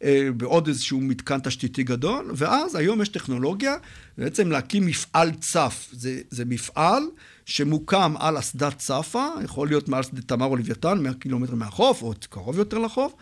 [0.02, 3.74] אה, בעוד איזשהו מתקן תשתיתי גדול, ואז היום יש טכנולוגיה
[4.18, 5.88] בעצם להקים מפעל צף.
[5.92, 7.02] זה, זה מפעל
[7.46, 12.14] שמוקם על אסדת צפה, יכול להיות מעל שדה תמר או לוויתן, 100 קילומטר מהחוף, או
[12.30, 13.14] קרוב יותר לחוף.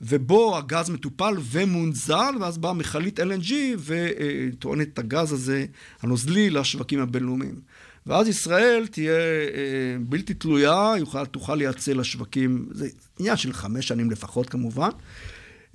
[0.00, 5.66] ובו הגז מטופל ומונזל, ואז באה מכלית LNG וטוענת את הגז הזה,
[6.02, 7.60] הנוזלי, לשווקים הבינלאומיים.
[8.06, 12.88] ואז ישראל תהיה אה, בלתי תלויה, יוכל, תוכל לייצא לשווקים, זה
[13.18, 14.88] עניין של חמש שנים לפחות כמובן.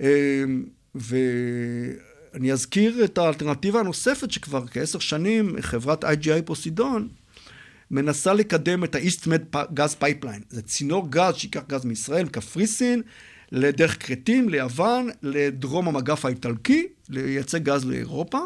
[0.00, 0.44] אה,
[0.94, 7.08] ואני אזכיר את האלטרנטיבה הנוספת שכבר כעשר שנים חברת IGI Poseidon
[7.90, 10.42] מנסה לקדם את ה-East-Med gas pipeline.
[10.50, 13.02] זה צינור גז שיקח גז מישראל, קפריסין,
[13.52, 18.38] לדרך כרתים, ליוון, לדרום המגף האיטלקי, לייצא גז לאירופה.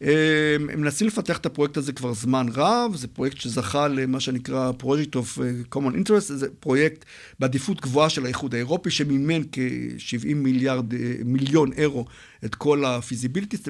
[0.00, 5.14] הם מנסים לפתח את הפרויקט הזה כבר זמן רב, זה פרויקט שזכה למה שנקרא Project
[5.14, 5.38] of
[5.74, 7.04] Common Interest, זה פרויקט
[7.38, 10.84] בעדיפות גבוהה של האיחוד האירופי, שמימן כ-70 מיליארד,
[11.24, 12.06] מיליון אירו
[12.44, 13.60] את כל ה feasibilities,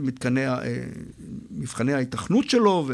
[1.51, 2.89] מבחני ההיתכנות שלו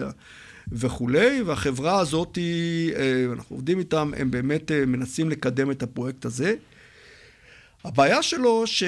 [0.72, 2.39] וכולי, והחברה הזאת,
[3.33, 6.55] אנחנו עובדים איתם, הם באמת מנסים לקדם את הפרויקט הזה.
[7.85, 8.83] הבעיה שלו ש...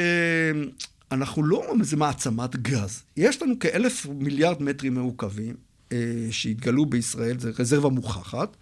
[1.12, 3.02] אנחנו לא איזה מעצמת גז.
[3.16, 5.54] יש לנו כאלף מיליארד מטרים מעוקבים
[5.92, 5.98] אה,
[6.30, 8.56] שהתגלו בישראל, זו רזרבה מוכחת.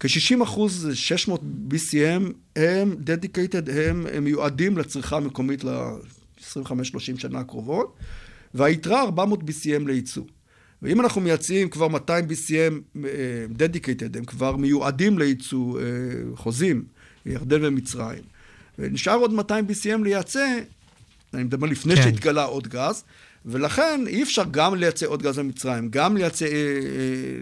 [0.00, 7.96] כ-60 אחוז, 600 BCM, הם dedicated, הם, הם מיועדים לצריכה המקומית ל-25-30 שנה הקרובות,
[8.54, 10.24] והיתרה 400 BCM לייצוא.
[10.82, 13.10] ואם אנחנו מייצאים כבר 200 BCM אה,
[13.58, 15.84] dedicated, הם כבר מיועדים לייצוא, אה,
[16.34, 16.84] חוזים,
[17.26, 18.22] ירדן ומצרים,
[18.78, 20.58] ונשאר עוד 200 BCM לייצא,
[21.36, 22.02] אני מדבר לפני כן.
[22.02, 23.04] שהתגלה עוד גז,
[23.46, 26.56] ולכן אי אפשר גם לייצא עוד גז למצרים, גם לייצא, אה, אה,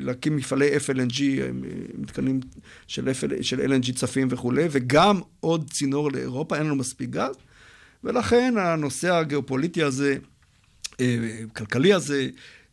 [0.01, 1.49] להקים מפעלי FLNG, אה,
[1.99, 2.41] מתקנים
[2.87, 7.35] של, FL, של LNG צפים וכולי, וגם עוד צינור לאירופה, אין לנו מספיק גז,
[8.05, 10.17] ולכן הנושא הגיאופוליטי הזה,
[11.57, 12.29] כלכלי הזה,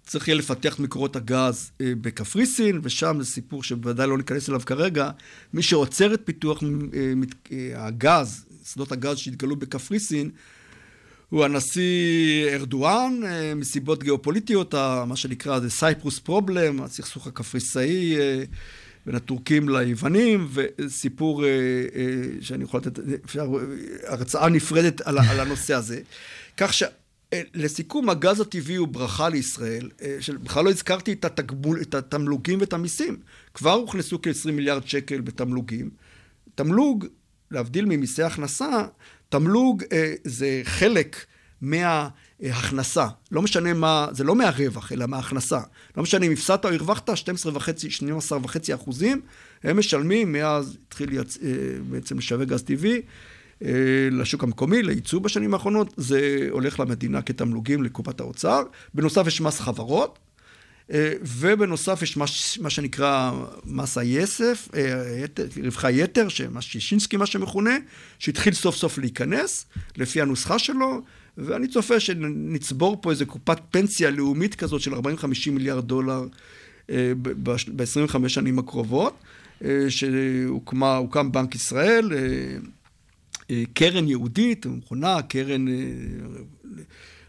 [0.06, 5.10] צריך יהיה לפתח את מקורות הגז בקפריסין, ושם זה סיפור שבוודאי לא ניכנס אליו כרגע.
[5.54, 6.64] מי שעוצר את פיתוח
[7.76, 10.30] הגז, שדות הגז שהתגלו בקפריסין,
[11.32, 14.74] הוא הנשיא ארדואן, אה, מסיבות גיאופוליטיות,
[15.08, 18.44] מה שנקרא The Cyprus Problem, הסכסוך הקפריסאי אה,
[19.06, 21.50] בין הטורקים ליוונים, וסיפור אה,
[22.42, 23.48] שאני יכול לתת, אפשר,
[24.08, 26.02] הרצאה נפרדת על, על הנושא הזה.
[26.58, 32.74] כך שלסיכום, הגז הטבעי הוא ברכה לישראל, שבכלל לא הזכרתי את, התגמול, את התמלוגים ואת
[32.74, 33.18] המיסים.
[33.54, 35.90] כבר הוכנסו כ-20 מיליארד שקל בתמלוגים.
[36.56, 37.06] תמלוג,
[37.52, 38.86] להבדיל ממיסי הכנסה,
[39.32, 41.26] תמלוג אה, זה חלק
[41.62, 43.08] מההכנסה.
[43.32, 45.60] לא משנה מה, זה לא מהרווח, אלא מההכנסה.
[45.98, 49.22] לא משנה אם הפסדת או הרווחת, 12 וחצי, 12 וחצי אחוזים,
[49.64, 51.38] הם משלמים מאז התחיל יצ...
[51.44, 51.50] אה,
[51.90, 53.02] בעצם לשווק גז טבעי.
[53.64, 53.70] אה,
[54.12, 58.64] לשוק המקומי, לייצוא בשנים האחרונות, זה הולך למדינה כתמלוגים לקופת האוצר.
[58.94, 60.20] בנוסף יש מס חברות,
[61.22, 62.26] ובנוסף יש מה,
[62.60, 63.32] מה שנקרא
[63.66, 65.26] מס היסף, אה,
[65.64, 67.78] רווחי יתר, מס שישינסקי מה שמכונה,
[68.20, 69.66] שהתחיל סוף סוף להיכנס
[69.98, 71.02] לפי הנוסחה שלו,
[71.38, 75.00] ואני צופה שנצבור פה איזה קופת פנסיה לאומית כזאת של 40-50
[75.52, 76.24] מיליארד דולר
[76.90, 79.24] אה, ב-25 שנים הקרובות,
[79.90, 82.10] שהוקם בנק ישראל,
[83.74, 85.66] קרן יהודית, מכונה קרן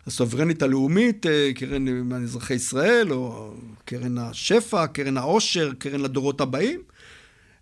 [0.07, 6.81] הסוברנית הלאומית, אה, קרן אזרחי ישראל, או קרן השפע, קרן העושר, קרן לדורות הבאים,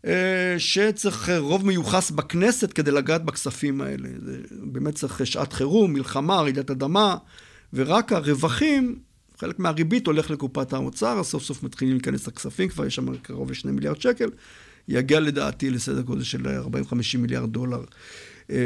[0.06, 4.08] אה, שצריך רוב מיוחס בכנסת כדי לגעת בכספים האלה.
[4.24, 7.16] זה באמת צריך שעת חירום, מלחמה, רעידת אדמה,
[7.72, 8.98] ורק הרווחים,
[9.38, 13.70] חלק מהריבית הולך לקופת האוצר, סוף סוף מתחילים להיכנס לכספים, כבר יש שם קרוב ל-2
[13.70, 14.30] מיליארד שקל,
[14.88, 17.84] יגיע לדעתי לסדר גודל של 40-50 מיליארד דולר
[18.50, 18.56] אה,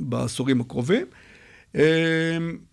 [0.00, 1.06] בעשורים הקרובים.
[1.74, 1.80] אמ,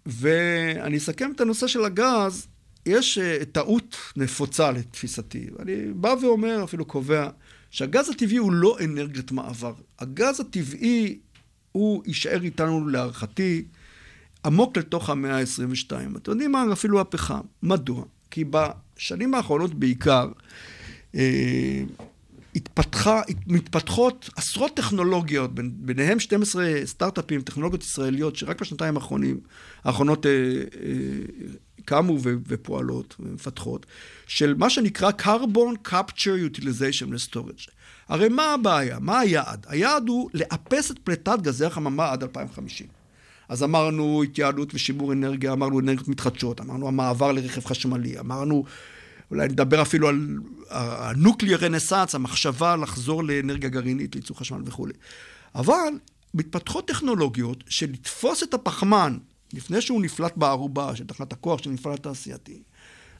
[0.05, 2.47] ואני אסכם את הנושא של הגז,
[2.85, 5.47] יש אה, טעות נפוצה לתפיסתי.
[5.59, 7.29] אני בא ואומר, אפילו קובע,
[7.71, 9.73] שהגז הטבעי הוא לא אנרגיית מעבר.
[9.99, 11.19] הגז הטבעי
[11.71, 13.65] הוא יישאר איתנו להערכתי
[14.45, 16.17] עמוק לתוך המאה ה-22.
[16.17, 16.65] אתם יודעים מה?
[16.73, 17.41] אפילו הפחם.
[17.63, 18.03] מדוע?
[18.31, 20.29] כי בשנים האחרונות בעיקר,
[21.15, 21.83] אה,
[22.57, 29.39] התפתחה, מתפתחות עשרות טכנולוגיות, ביניהם 12 סטארט-אפים, טכנולוגיות ישראליות, שרק בשנתיים האחרונים,
[29.83, 30.93] האחרונות אה, אה,
[31.85, 33.85] קמו ו- ופועלות ומפתחות,
[34.27, 37.69] של מה שנקרא carbon capture utilization ו-storage.
[38.07, 38.99] הרי מה הבעיה?
[38.99, 39.65] מה היעד?
[39.69, 42.87] היעד הוא לאפס את פליטת גזי החממה עד 2050.
[43.49, 48.63] אז אמרנו התייעלות ושימור אנרגיה, אמרנו אנרגיות מתחדשות, אמרנו המעבר לרכב חשמלי, אמרנו,
[49.31, 50.37] אולי נדבר אפילו על
[50.69, 54.93] הנוקליה רנסאנס, המחשבה לחזור לאנרגיה גרעינית, לייצור חשמל וכולי.
[55.55, 55.93] אבל
[56.33, 59.17] מתפתחות טכנולוגיות של לתפוס את הפחמן
[59.53, 62.61] לפני שהוא נפלט בערובה של תחנת הכוח של מפעל התעשייתי,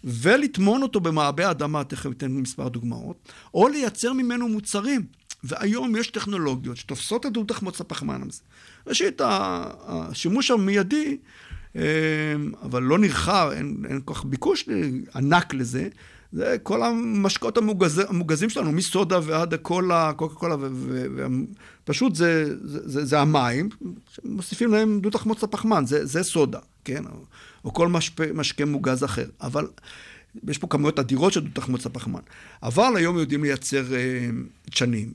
[0.04, 5.06] ולטמון אותו במעבה אדמה, תכף אתן מספר דוגמאות, או לייצר ממנו מוצרים.
[5.44, 8.42] והיום יש טכנולוגיות שתופסות את דו תחמוץ הפחמן הזה.
[8.88, 11.18] ראשית, השימוש המיידי,
[12.64, 14.70] אבל לא נרחב, אין, אין כל כך ביקוש
[15.16, 15.88] ענק לזה,
[16.32, 20.56] זה כל המשקאות המוגז, המוגזים שלנו, מסודה ועד הקולה, קוקה קולה,
[21.86, 23.70] ופשוט זה, זה, זה, זה המים,
[24.14, 27.04] שמוסיפים להם דו תחמוץ הפחמן, זה, זה סודה, כן?
[27.06, 27.24] או,
[27.66, 29.26] או כל משקה, משקה מוגז אחר.
[29.42, 29.68] אבל
[30.48, 32.20] יש פה כמויות אדירות של דו תחמוץ הפחמן.
[32.64, 34.30] אבל היום יודעים לייצר אה,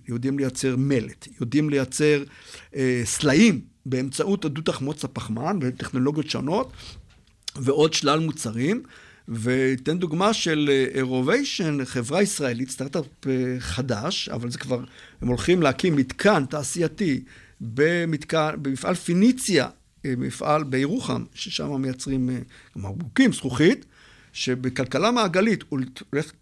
[0.08, 2.24] יודעים לייצר מלט, יודעים לייצר
[2.76, 6.72] אה, סלעים באמצעות הדו תחמוץ הפחמן וטכנולוגיות שונות,
[7.56, 8.82] ועוד שלל מוצרים.
[9.28, 14.84] ואתן דוגמה של אירוביישן, חברה ישראלית, סטארט-אפ אה, חדש, אבל זה כבר,
[15.22, 17.24] הם הולכים להקים מתקן תעשייתי
[17.60, 19.68] במתקן, במפעל פיניציה,
[20.04, 22.38] אה, מפעל בירוחם, ששם מייצרים אה,
[22.76, 23.84] בקבוקים, זכוכית,
[24.32, 26.32] שבכלכלה מעגלית הולך,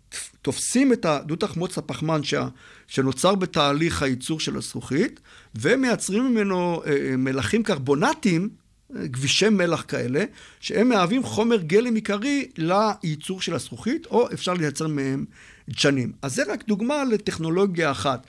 [0.43, 2.49] תופסים את הדו-תחמוץ הפחמן שה,
[2.87, 5.21] שנוצר בתהליך הייצור של הזכוכית,
[5.55, 8.49] ומייצרים ממנו אה, מלחים קרבונטיים,
[8.93, 10.25] גבישי מלח כאלה,
[10.61, 15.25] שהם מהווים חומר גלם עיקרי לייצור של הזכוכית, או אפשר לייצר מהם
[15.69, 16.13] דשנים.
[16.23, 18.27] אז זה רק דוגמה לטכנולוגיה אחת.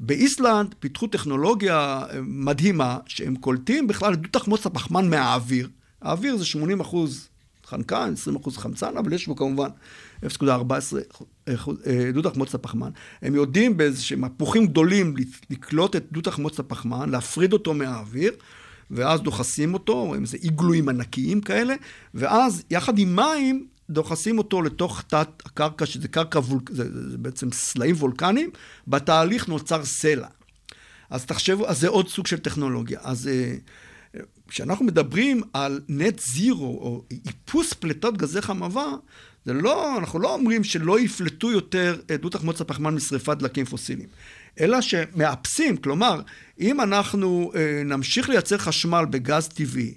[0.00, 5.68] באיסלנד פיתחו טכנולוגיה מדהימה, שהם קולטים בכלל את דו-תחמוץ הפחמן מהאוויר.
[6.02, 7.28] האוויר זה 80 אחוז
[7.66, 9.68] חנקן, 20 אחוז חמצן, אבל יש בו כמובן
[10.22, 10.46] 0.14
[12.14, 12.90] דו-תחמוץ הפחמן.
[13.22, 15.14] הם יודעים באיזשהם מפוחים גדולים
[15.50, 18.32] לקלוט את דו-תחמוץ הפחמן, להפריד אותו מהאוויר.
[18.90, 21.74] ואז דוחסים אותו, עם איזה איגלויים ענקיים כאלה,
[22.14, 26.70] ואז יחד עם מים דוחסים אותו לתוך תת הקרקע, שזה קרקע, וולק...
[26.70, 28.50] זה, זה בעצם סלעים וולקניים,
[28.88, 30.28] בתהליך נוצר סלע.
[31.10, 33.00] אז תחשבו, אז זה עוד סוג של טכנולוגיה.
[33.02, 33.30] אז
[34.48, 38.96] כשאנחנו מדברים על נט זירו, או איפוס פליטות גזי חממה,
[39.44, 44.08] זה לא, אנחנו לא אומרים שלא יפלטו יותר דו תחמוץ הפחמן משרפת דלקים פוסיליים.
[44.60, 46.20] אלא שמאפסים, כלומר,
[46.60, 49.94] אם אנחנו אה, נמשיך לייצר חשמל בגז טבעי,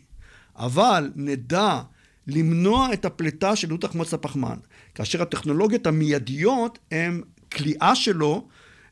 [0.55, 1.81] אבל נדע
[2.27, 4.57] למנוע את הפליטה של דו תחמוץ הפחמן,
[4.95, 7.21] כאשר הטכנולוגיות המיידיות הן
[7.53, 8.47] כליאה שלו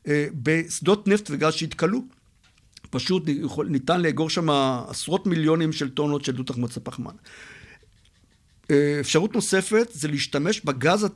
[0.08, 2.02] אה, בשדות נפט וגז שהתכלו.
[2.90, 3.24] פשוט
[3.68, 4.50] ניתן לאגור שם
[4.90, 7.14] עשרות מיליונים של טונות של דו תחמוץ הפחמן.
[9.00, 11.08] אפשרות נוספת זה להשתמש בגז,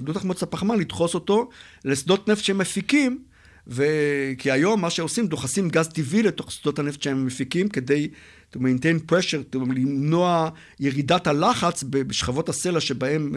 [0.00, 1.48] דו תחמוץ הפחמן, לדחוס אותו
[1.84, 3.18] לשדות נפט שהם מפיקים,
[3.66, 8.08] וכי היום מה שעושים, דוחסים גז טבעי לתוך שדות הנפט שהם מפיקים כדי
[8.54, 13.34] to maintain pressure, to למנוע ירידת הלחץ בשכבות הסלע שבהם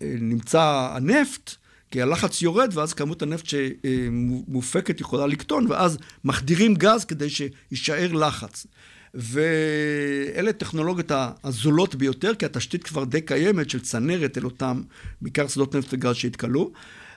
[0.00, 1.54] נמצא הנפט,
[1.90, 8.66] כי הלחץ יורד ואז כמות הנפט שמופקת יכולה לקטון, ואז מחדירים גז כדי שיישאר לחץ.
[9.14, 11.12] ואלה טכנולוגיות
[11.44, 14.82] הזולות ביותר, כי התשתית כבר די קיימת של צנרת אל אותם,
[15.22, 16.72] בעיקר שדות נפט וגז שהתכלו.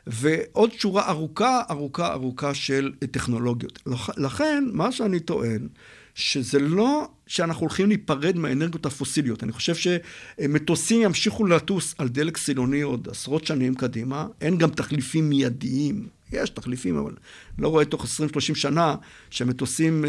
[0.07, 3.79] ועוד שורה ארוכה, ארוכה, ארוכה של טכנולוגיות.
[4.17, 5.67] לכן, מה שאני טוען,
[6.15, 9.43] שזה לא שאנחנו הולכים להיפרד מהאנרגיות הפוסיליות.
[9.43, 14.27] אני חושב שמטוסים ימשיכו לטוס על דלק סילוני עוד עשרות שנים קדימה.
[14.41, 16.07] אין גם תחליפים מיידיים.
[16.33, 17.13] יש תחליפים, אבל
[17.59, 18.07] לא רואה תוך 20-30
[18.39, 18.95] שנה
[19.29, 20.05] שהמטוסים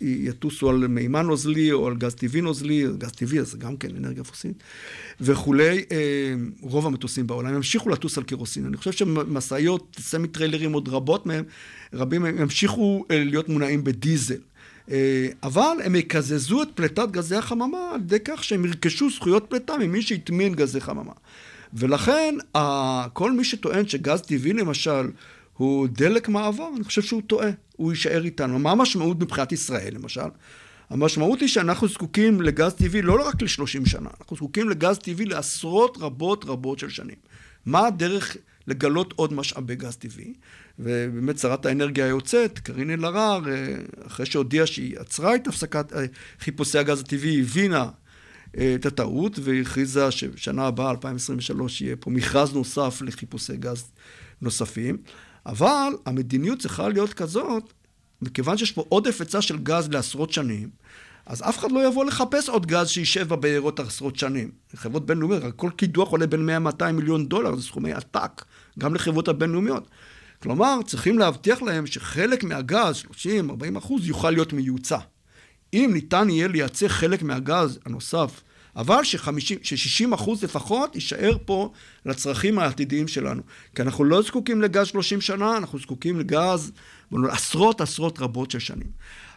[0.00, 4.24] יטוסו על מימן נוזלי או על גז טבעי נוזלי, גז טבעי זה גם כן אנרגיה
[4.24, 4.62] פוסילית
[5.20, 5.84] וכולי.
[6.60, 8.66] רוב המטוסים בעולם ימשיכו לטוס על קירוסין.
[8.66, 11.44] אני חושב שמשאיות, סמי טריילרים עוד רבות מהם,
[11.92, 14.40] רבים ימשיכו להיות מונעים בדיזל.
[15.42, 20.02] אבל הם יקזזו את פליטת גזי החממה על ידי כך שהם ירכשו זכויות פליטה ממי
[20.02, 21.12] שהטמין גזי חממה.
[21.74, 22.34] ולכן,
[23.12, 25.10] כל מי שטוען שגז טבעי למשל
[25.56, 28.58] הוא דלק מעבר, אני חושב שהוא טועה, הוא יישאר איתנו.
[28.58, 30.28] מה המשמעות מבחינת ישראל למשל?
[30.90, 35.98] המשמעות היא שאנחנו זקוקים לגז טבעי לא רק ל-30 שנה, אנחנו זקוקים לגז טבעי לעשרות
[36.00, 37.16] רבות רבות של שנים.
[37.66, 38.36] מה הדרך
[38.66, 40.34] לגלות עוד משאבי גז טבעי?
[40.78, 43.40] ובאמת שרת האנרגיה היוצאת, קארין אלהרר,
[44.06, 45.92] אחרי שהודיעה שהיא עצרה את הפסקת
[46.40, 47.88] חיפושי הגז הטבעי, הבינה אה,
[48.74, 53.84] את הטעות, והכריזה שבשנה הבאה, 2023, יהיה פה מכרז נוסף לחיפושי גז
[54.42, 54.96] נוספים.
[55.46, 57.72] אבל המדיניות צריכה להיות כזאת,
[58.22, 60.68] מכיוון שיש פה עודף היצע של גז לעשרות שנים,
[61.26, 64.50] אז אף אחד לא יבוא לחפש עוד גז שישב בבארות עשרות שנים.
[64.74, 66.48] חברות בינלאומיות, כל קידוח עולה בין
[66.82, 68.44] 100-200 מיליון דולר, זה סכומי עתק,
[68.78, 69.88] גם לחברות הבינלאומיות.
[70.42, 74.98] כלומר, צריכים להבטיח להם שחלק מהגז, 30-40 אחוז, יוכל להיות מיוצא.
[75.72, 78.40] אם ניתן יהיה לייצא חלק מהגז הנוסף,
[78.76, 81.72] אבל ש-60 אחוז לפחות יישאר פה
[82.06, 83.42] לצרכים העתידיים שלנו.
[83.74, 86.72] כי אנחנו לא זקוקים לגז 30 שנה, אנחנו זקוקים לגז
[87.12, 88.90] עשרות עשרות רבות של שנים.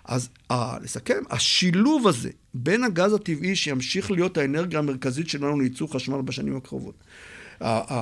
[0.06, 6.22] אז אה, לסכם, השילוב הזה בין הגז הטבעי שימשיך להיות האנרגיה המרכזית שלנו לייצור חשמל
[6.22, 7.04] בשנים הקרובות,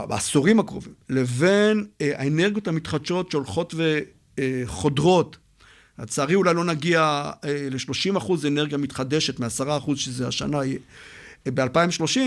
[0.07, 3.75] בעשורים הקרובים, לבין אה, האנרגיות המתחדשות שהולכות
[4.39, 5.37] וחודרות.
[5.99, 10.79] לצערי אולי לא נגיע אה, ל-30 אחוז אנרגיה מתחדשת מ-10 אחוז שזה השנה יהיה.
[11.53, 12.19] ב-2030,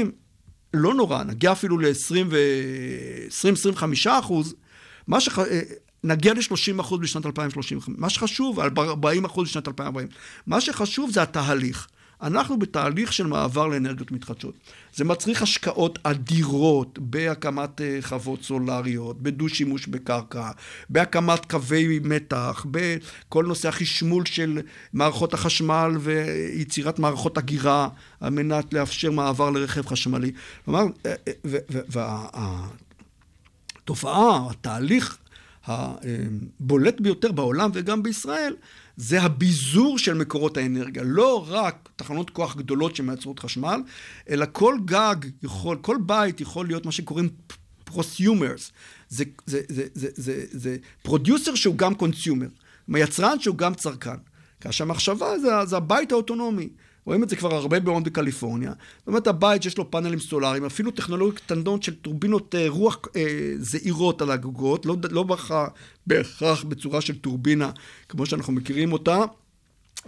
[0.74, 4.54] לא נורא, נגיע אפילו ל-20-25 אחוז.
[5.06, 5.38] מה שח...
[6.04, 7.94] נגיע ל-30 אחוז בשנת 2035.
[7.98, 10.08] מה שחשוב, על 40 אחוז בשנת 2040.
[10.46, 11.88] מה שחשוב זה התהליך.
[12.22, 14.54] אנחנו בתהליך של מעבר לאנרגיות מתחדשות.
[14.94, 20.50] זה מצריך השקעות אדירות בהקמת אה, חוות סולריות, בדו-שימוש בקרקע,
[20.88, 24.60] בהקמת קווי מתח, בכל נושא החשמול של
[24.92, 27.88] מערכות החשמל ויצירת מערכות אגירה
[28.20, 30.32] על מנת לאפשר מעבר לרכב חשמלי.
[30.64, 31.32] כלומר, אה, אה,
[33.84, 35.18] והתופעה, התהליך
[35.66, 38.54] הבולט ביותר בעולם וגם בישראל,
[39.00, 41.02] זה הביזור של מקורות האנרגיה.
[41.02, 43.80] לא רק תחנות כוח גדולות שמייצרות חשמל,
[44.28, 47.28] אלא כל גג יכול, כל בית יכול להיות מה שקוראים
[47.84, 48.72] prosumers.
[49.08, 52.46] זה, זה, זה, זה, זה, זה producer שהוא גם consumer.
[52.88, 54.20] מייצרן שהוא גם צרכן.
[54.60, 56.68] כאשר המחשבה זה, זה הבית האוטונומי.
[57.04, 58.72] רואים את זה כבר הרבה מאוד בקליפורניה.
[59.06, 64.22] אומרת, הבית שיש לו פאנלים סולאריים, אפילו טכנולוגיות קטנות של טורבינות אה, רוח אה, זעירות
[64.22, 65.24] על הגגות, לא, לא
[66.06, 67.70] בהכרח בצורה של טורבינה
[68.08, 69.18] כמו שאנחנו מכירים אותה,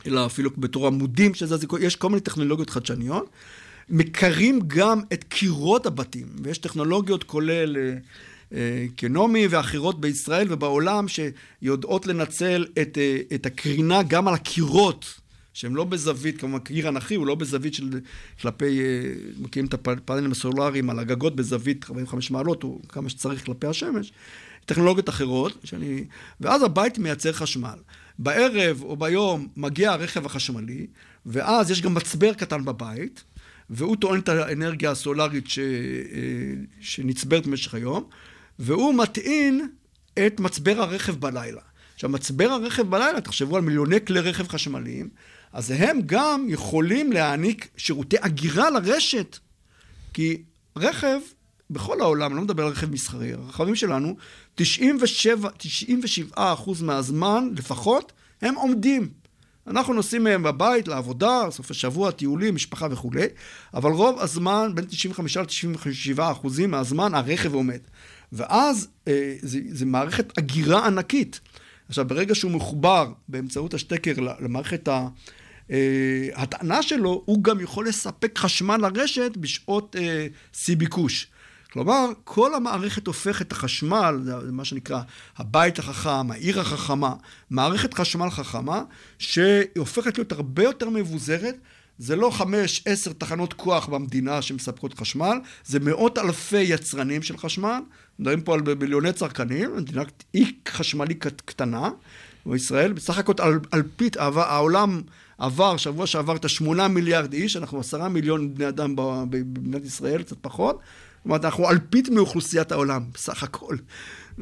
[0.06, 3.30] אלא אפילו בתור עמודים שזה, יש כל מיני טכנולוגיות חדשניות.
[3.88, 7.76] מקרים גם את קירות הבתים, ויש טכנולוגיות כולל...
[7.76, 7.94] אה,
[8.54, 15.21] אה קנומי ואחרות בישראל ובעולם שיודעות לנצל את, אה, את הקרינה גם על הקירות
[15.54, 18.00] שהם לא בזווית, כמובן קיר אנכי הוא לא בזווית של
[18.40, 23.66] כלפי, אה, מכירים את הפאנלים הסולאריים על הגגות בזווית 45 מעלות, או כמה שצריך כלפי
[23.66, 24.12] השמש,
[24.66, 26.04] טכנולוגיות אחרות, שאני,
[26.40, 27.78] ואז הבית מייצר חשמל.
[28.18, 30.86] בערב או ביום מגיע הרכב החשמלי,
[31.26, 33.24] ואז יש גם מצבר קטן בבית,
[33.70, 35.64] והוא טוען את האנרגיה הסולארית ש, אה,
[36.80, 38.04] שנצברת במשך היום,
[38.58, 39.68] והוא מטעין
[40.26, 41.60] את מצבר הרכב בלילה.
[41.94, 45.08] עכשיו, מצבר הרכב בלילה, תחשבו על מיליוני כלי רכב חשמליים,
[45.52, 49.38] אז הם גם יכולים להעניק שירותי אגירה לרשת.
[50.12, 50.42] כי
[50.76, 51.18] רכב,
[51.70, 54.16] בכל העולם, אני לא מדבר על רכב מסחרי, הרכבים שלנו,
[54.54, 59.08] 97, 97 מהזמן לפחות, הם עומדים.
[59.66, 63.26] אנחנו נוסעים מהם בבית, לעבודה, סוף השבוע, טיולים, משפחה וכולי,
[63.74, 67.80] אבל רוב הזמן, בין 95 ל-97 אחוזים מהזמן, הרכב עומד.
[68.32, 71.40] ואז אה, זה מערכת אגירה ענקית.
[71.88, 75.08] עכשיו, ברגע שהוא מחובר באמצעות השטקר למערכת ה...
[75.70, 81.26] אה, הטענה שלו, הוא גם יכול לספק חשמל לרשת בשעות אה, שיא ביקוש.
[81.72, 85.00] כלומר, כל המערכת הופכת החשמל, זה מה שנקרא
[85.36, 87.14] הבית החכם, העיר החכמה,
[87.50, 88.82] מערכת חשמל חכמה,
[89.18, 91.56] שהיא הופכת להיות הרבה יותר מבוזרת.
[91.98, 97.80] זה לא חמש, עשר תחנות כוח במדינה שמספקות חשמל, זה מאות אלפי יצרנים של חשמל,
[98.18, 100.02] מדברים פה על מיליוני צרכנים, מדינה
[100.34, 101.90] אי חשמלי קטנה,
[102.46, 105.02] בישראל, בסך הכל על, על פי העולם
[105.38, 110.36] עבר, שבוע שעבר את השמונה מיליארד איש, אנחנו עשרה מיליון בני אדם במדינת ישראל, קצת
[110.40, 110.76] פחות.
[110.76, 113.76] זאת אומרת, אנחנו אלפית מאוכלוסיית העולם, בסך הכל.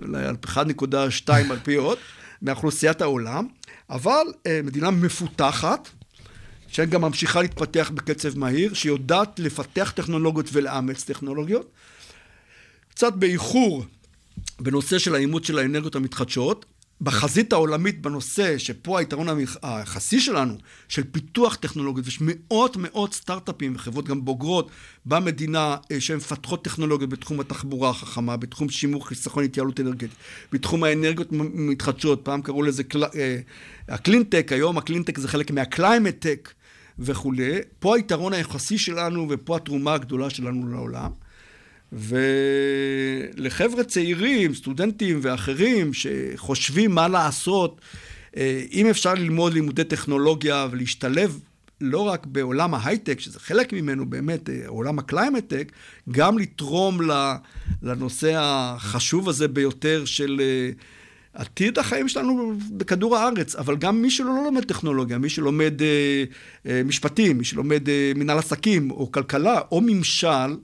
[0.03, 1.99] אולי 1.2 אלפיות
[2.43, 3.47] מאוכלוסיית העולם,
[3.91, 5.89] אבל אה, מדינה מפותחת,
[6.69, 11.71] שגם ממשיכה להתפתח בקצב מהיר, שיודעת לפתח טכנולוגיות ולאמץ טכנולוגיות.
[12.91, 13.85] קצת באיחור
[14.61, 16.67] בנושא של האימוץ של האנרגיות המתחדשות,
[17.01, 19.27] בחזית העולמית בנושא, שפה היתרון
[19.63, 20.55] היחסי שלנו,
[20.89, 24.71] של פיתוח טכנולוגיות, ויש מאות מאות סטארט-אפים וחברות גם בוגרות
[25.07, 30.11] במדינה אה, שהן מפתחות טכנולוגיות בתחום התחבורה החכמה, בתחום שימור חיסכון התייעלות אנרגטית,
[30.53, 33.05] בתחום האנרגיות מתחדשות, פעם קראו לזה קל...
[33.05, 33.39] אה,
[33.89, 36.53] הקלינטק, היום הקלינטק זה חלק מה climate-tech
[36.99, 37.59] וכולי.
[37.79, 41.11] פה היתרון היחסי שלנו ופה התרומה הגדולה שלנו לעולם.
[41.93, 47.81] ולחבר'ה צעירים, סטודנטים ואחרים שחושבים מה לעשות,
[48.37, 51.41] אה, אם אפשר ללמוד לימודי טכנולוגיה ולהשתלב
[51.81, 55.73] לא רק בעולם ההייטק, שזה חלק ממנו באמת, אה, עולם ה climate-tech,
[56.11, 57.01] גם לתרום
[57.83, 60.71] לנושא החשוב הזה ביותר של אה,
[61.35, 63.57] עתיד החיים שלנו בכדור הארץ.
[63.57, 65.75] אבל גם מי שלא לא לומד טכנולוגיה, מי שלומד
[66.85, 70.57] משפטים, מי שלומד מנהל עסקים, או כלכלה, או ממשל,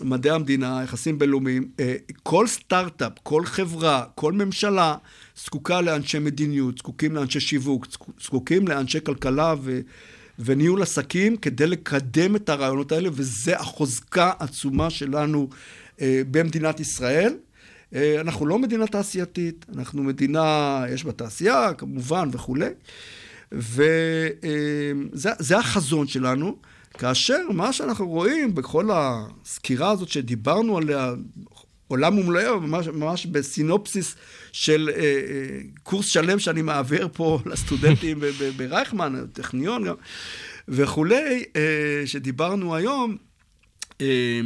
[0.00, 4.96] מדעי המדינה, יחסים בינלאומיים, אה, כל סטארט-אפ, כל חברה, כל ממשלה
[5.44, 9.80] זקוקה לאנשי מדיניות, זקוקים לאנשי שיווק, זקוק- זקוקים לאנשי כלכלה ו...
[10.38, 15.48] וניהול עסקים כדי לקדם את הרעיונות האלה, וזה החוזקה העצומה שלנו
[16.00, 17.34] אה, במדינת ישראל.
[17.94, 22.68] אה, אנחנו לא מדינה תעשייתית, אנחנו מדינה, יש בה תעשייה כמובן וכולי,
[23.52, 26.56] וזה החזון שלנו,
[26.98, 31.12] כאשר מה שאנחנו רואים בכל הסקירה הזאת שדיברנו עליה,
[31.88, 34.16] עולם ומלואו, ממש, ממש בסינופסיס
[34.52, 38.20] של אה, אה, קורס שלם שאני מעביר פה לסטודנטים
[38.56, 39.94] ברייכמן, טכניון גם,
[40.68, 43.16] וכולי, אה, שדיברנו היום,
[44.00, 44.40] אה,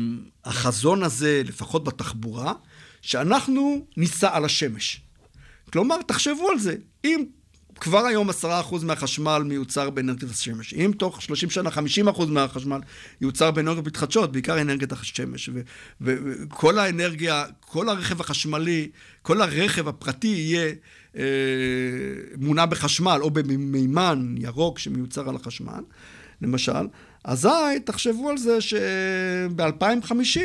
[0.45, 2.53] החזון הזה, לפחות בתחבורה,
[3.03, 5.01] שאנחנו ניסע על השמש.
[5.73, 6.75] כלומר, תחשבו על זה,
[7.05, 7.25] אם
[7.81, 8.35] כבר היום 10%
[8.83, 12.81] מהחשמל מיוצר באנרגיית השמש, אם תוך 30 שנה 50% מהחשמל
[13.21, 15.51] יוצר באנרגיות מתחדשות, בעיקר אנרגיית השמש,
[16.01, 18.89] וכל האנרגיה, כל הרכב החשמלי,
[19.23, 20.73] כל הרכב הפרטי יהיה
[21.17, 21.23] אה,
[22.37, 25.83] מונע בחשמל או במימן ירוק שמיוצר על החשמל,
[26.43, 26.87] למשל,
[27.25, 30.41] אזי תחשבו על זה שב-2050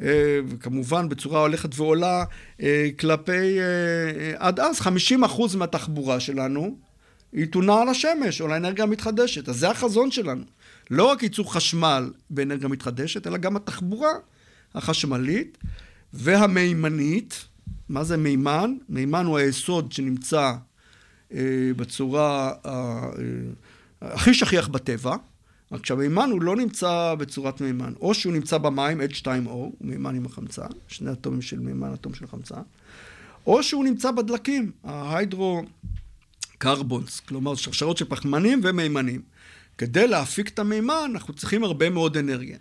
[0.00, 2.24] אה, וכמובן בצורה הולכת ועולה
[2.62, 6.76] אה, כלפי, אה, עד אז 50 אחוז מהתחבורה שלנו
[7.32, 9.48] היא תונע על השמש או לאנרגיה המתחדשת.
[9.48, 10.44] אז זה החזון שלנו.
[10.90, 14.12] לא רק ייצור חשמל באנרגיה מתחדשת, אלא גם התחבורה
[14.74, 15.58] החשמלית
[16.12, 17.44] והמימנית.
[17.88, 18.74] מה זה מימן?
[18.88, 20.52] מימן הוא היסוד שנמצא
[21.76, 22.52] בצורה
[24.02, 25.16] הכי שכיח בטבע.
[25.72, 27.92] רק שהמימן הוא לא נמצא בצורת מימן.
[28.00, 32.26] או שהוא נמצא במים, H2O, הוא מימן עם החמצן, שני אטומים של מימן, אטום של
[32.26, 32.62] חמצן,
[33.46, 35.62] או שהוא נמצא בדלקים, ההיידרו
[36.58, 39.22] קרבונס, כלומר שרשרות של פחמנים ומימנים.
[39.78, 42.58] כדי להפיק את המימן, אנחנו צריכים הרבה מאוד אנרגיה.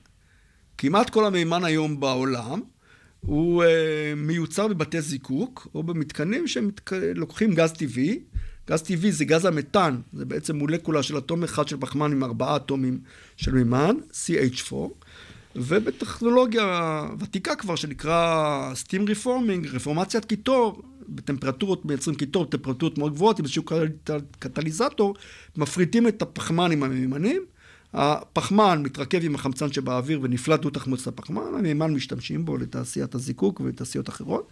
[0.77, 2.61] כמעט כל המימן היום בעולם
[3.21, 3.67] הוא uh,
[4.15, 8.19] מיוצר בבתי זיקוק, או במתקנים שלוקחים גז טבעי.
[8.69, 12.55] גז טבעי זה גז המתאן, זה בעצם מולקולה של אטום אחד של פחמן עם ארבעה
[12.55, 12.99] אטומים
[13.37, 14.73] של מימן, CH4,
[15.55, 23.45] ובטכנולוגיה ותיקה כבר שנקרא Steam Reforming, רפורמציית קיטור, בטמפרטורות מייצרים קיטור, בטמפרטורות מאוד גבוהות, עם
[23.45, 23.63] איזשהו
[24.39, 25.15] קטליזטור,
[25.57, 27.45] מפריטים את הפחמן עם המימנים.
[27.93, 34.09] הפחמן מתרכב עם החמצן שבאוויר ונפלט דו תחמוצת הפחמן, המימן משתמשים בו לתעשיית הזיקוק ותעשיות
[34.09, 34.49] אחרות.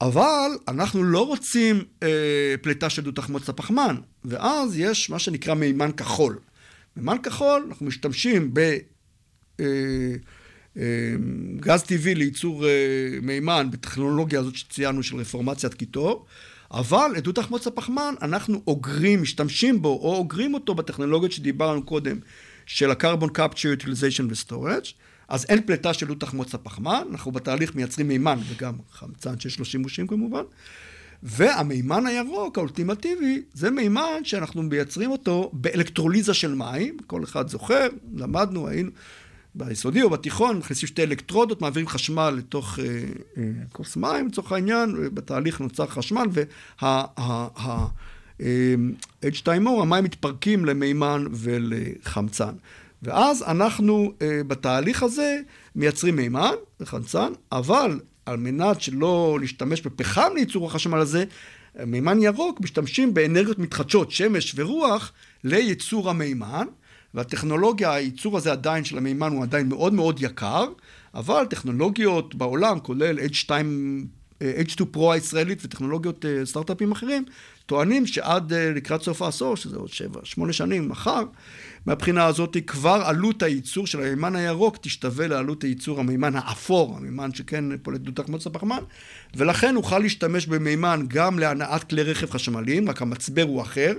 [0.00, 5.92] אבל אנחנו לא רוצים אה, פליטה של דו תחמוצת הפחמן, ואז יש מה שנקרא מימן
[5.92, 6.38] כחול.
[6.96, 8.78] מימן כחול, אנחנו משתמשים ב...
[9.60, 9.66] אה,
[10.76, 11.14] אה,
[11.56, 12.70] גז טבעי לייצור אה,
[13.22, 16.26] מימן בטכנולוגיה הזאת שציינו של רפורמציית קיטור,
[16.70, 22.18] אבל את דו תחמוץ הפחמן אנחנו אוגרים, משתמשים בו או אוגרים אותו בטכנולוגיות שדיברנו קודם
[22.66, 24.92] של ה-carbon capture utilization ו-storage,
[25.28, 29.64] אז אין פליטה של דו תחמוץ הפחמן, אנחנו בתהליך מייצרים מימן וגם חמצן שיש לו
[29.64, 30.42] שימושים כמובן,
[31.22, 38.68] והמימן הירוק האולטימטיבי זה מימן שאנחנו מייצרים אותו באלקטרוליזה של מים, כל אחד זוכר, למדנו,
[38.68, 38.90] היינו
[39.54, 42.84] ביסודי או בתיכון, מכניסים שתי אלקטרודות, מעבירים חשמל לתוך אה,
[43.36, 46.26] אה, כוס מים, לצורך העניין, בתהליך נוצר חשמל,
[46.80, 49.50] וה-H2O,
[49.80, 52.54] המים מתפרקים למימן ולחמצן.
[53.02, 55.40] ואז אנחנו אה, בתהליך הזה
[55.74, 61.24] מייצרים מימן וחמצן, אבל על מנת שלא להשתמש בפחם לייצור החשמל הזה,
[61.86, 65.12] מימן ירוק משתמשים באנרגיות מתחדשות, שמש ורוח,
[65.44, 66.66] לייצור המימן.
[67.14, 70.64] והטכנולוגיה, הייצור הזה עדיין של המימן הוא עדיין מאוד מאוד יקר,
[71.14, 73.50] אבל טכנולוגיות בעולם, כולל H2,
[74.40, 77.24] H2 Pro הישראלית וטכנולוגיות סטארט-אפים אחרים,
[77.66, 81.22] טוענים שעד לקראת סוף העשור, שזה עוד שבע, שמונה שנים מחר,
[81.86, 87.76] מהבחינה הזאת כבר עלות הייצור של המימן הירוק תשתווה לעלות הייצור המימן האפור, המימן שכן
[87.78, 88.80] פולט דו תחמוץ הפחמן,
[89.36, 93.92] ולכן נוכל להשתמש במימן גם להנעת כלי רכב חשמליים, רק המצבר הוא אחר.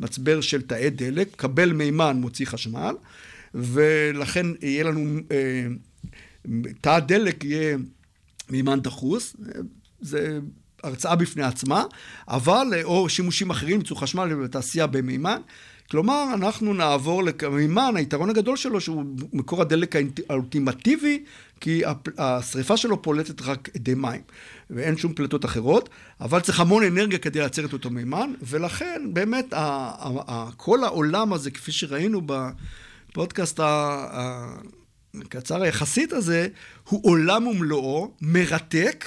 [0.00, 2.94] מצבר של תאי דלק, קבל מימן מוציא חשמל,
[3.54, 5.66] ולכן יהיה לנו, אה,
[6.80, 7.76] תא דלק יהיה
[8.50, 9.36] מימן דחוס,
[10.00, 10.38] זה
[10.82, 11.84] הרצאה בפני עצמה,
[12.28, 15.40] אבל, או שימושים אחרים, ייצור חשמל בתעשייה במימן,
[15.90, 19.94] כלומר, אנחנו נעבור למימן, היתרון הגדול שלו שהוא מקור הדלק
[20.28, 21.24] האולטימטיבי,
[21.60, 21.82] כי
[22.18, 24.20] השריפה שלו פולטת רק אדי מים,
[24.70, 25.88] ואין שום פליטות אחרות,
[26.20, 29.54] אבל צריך המון אנרגיה כדי לייצר את אותו מימן, ולכן באמת
[30.56, 36.48] כל העולם הזה, כפי שראינו בפודקאסט הקצר היחסית הזה,
[36.88, 39.04] הוא עולם ומלואו, מרתק.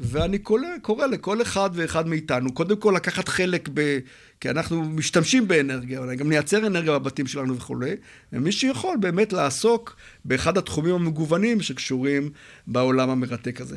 [0.00, 3.98] ואני קורא, קורא לכל אחד ואחד מאיתנו, קודם כל לקחת חלק ב...
[4.40, 7.96] כי אנחנו משתמשים באנרגיה, אולי גם נייצר אנרגיה בבתים שלנו וכולי,
[8.32, 12.30] ומי שיכול באמת לעסוק באחד התחומים המגוונים שקשורים
[12.66, 13.76] בעולם המרתק הזה.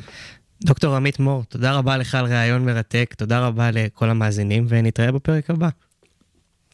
[0.64, 5.50] דוקטור עמית מור, תודה רבה לך על ראיון מרתק, תודה רבה לכל המאזינים, ונתראה בפרק
[5.50, 5.68] הבא.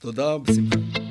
[0.01, 1.08] תודה, בשמחה.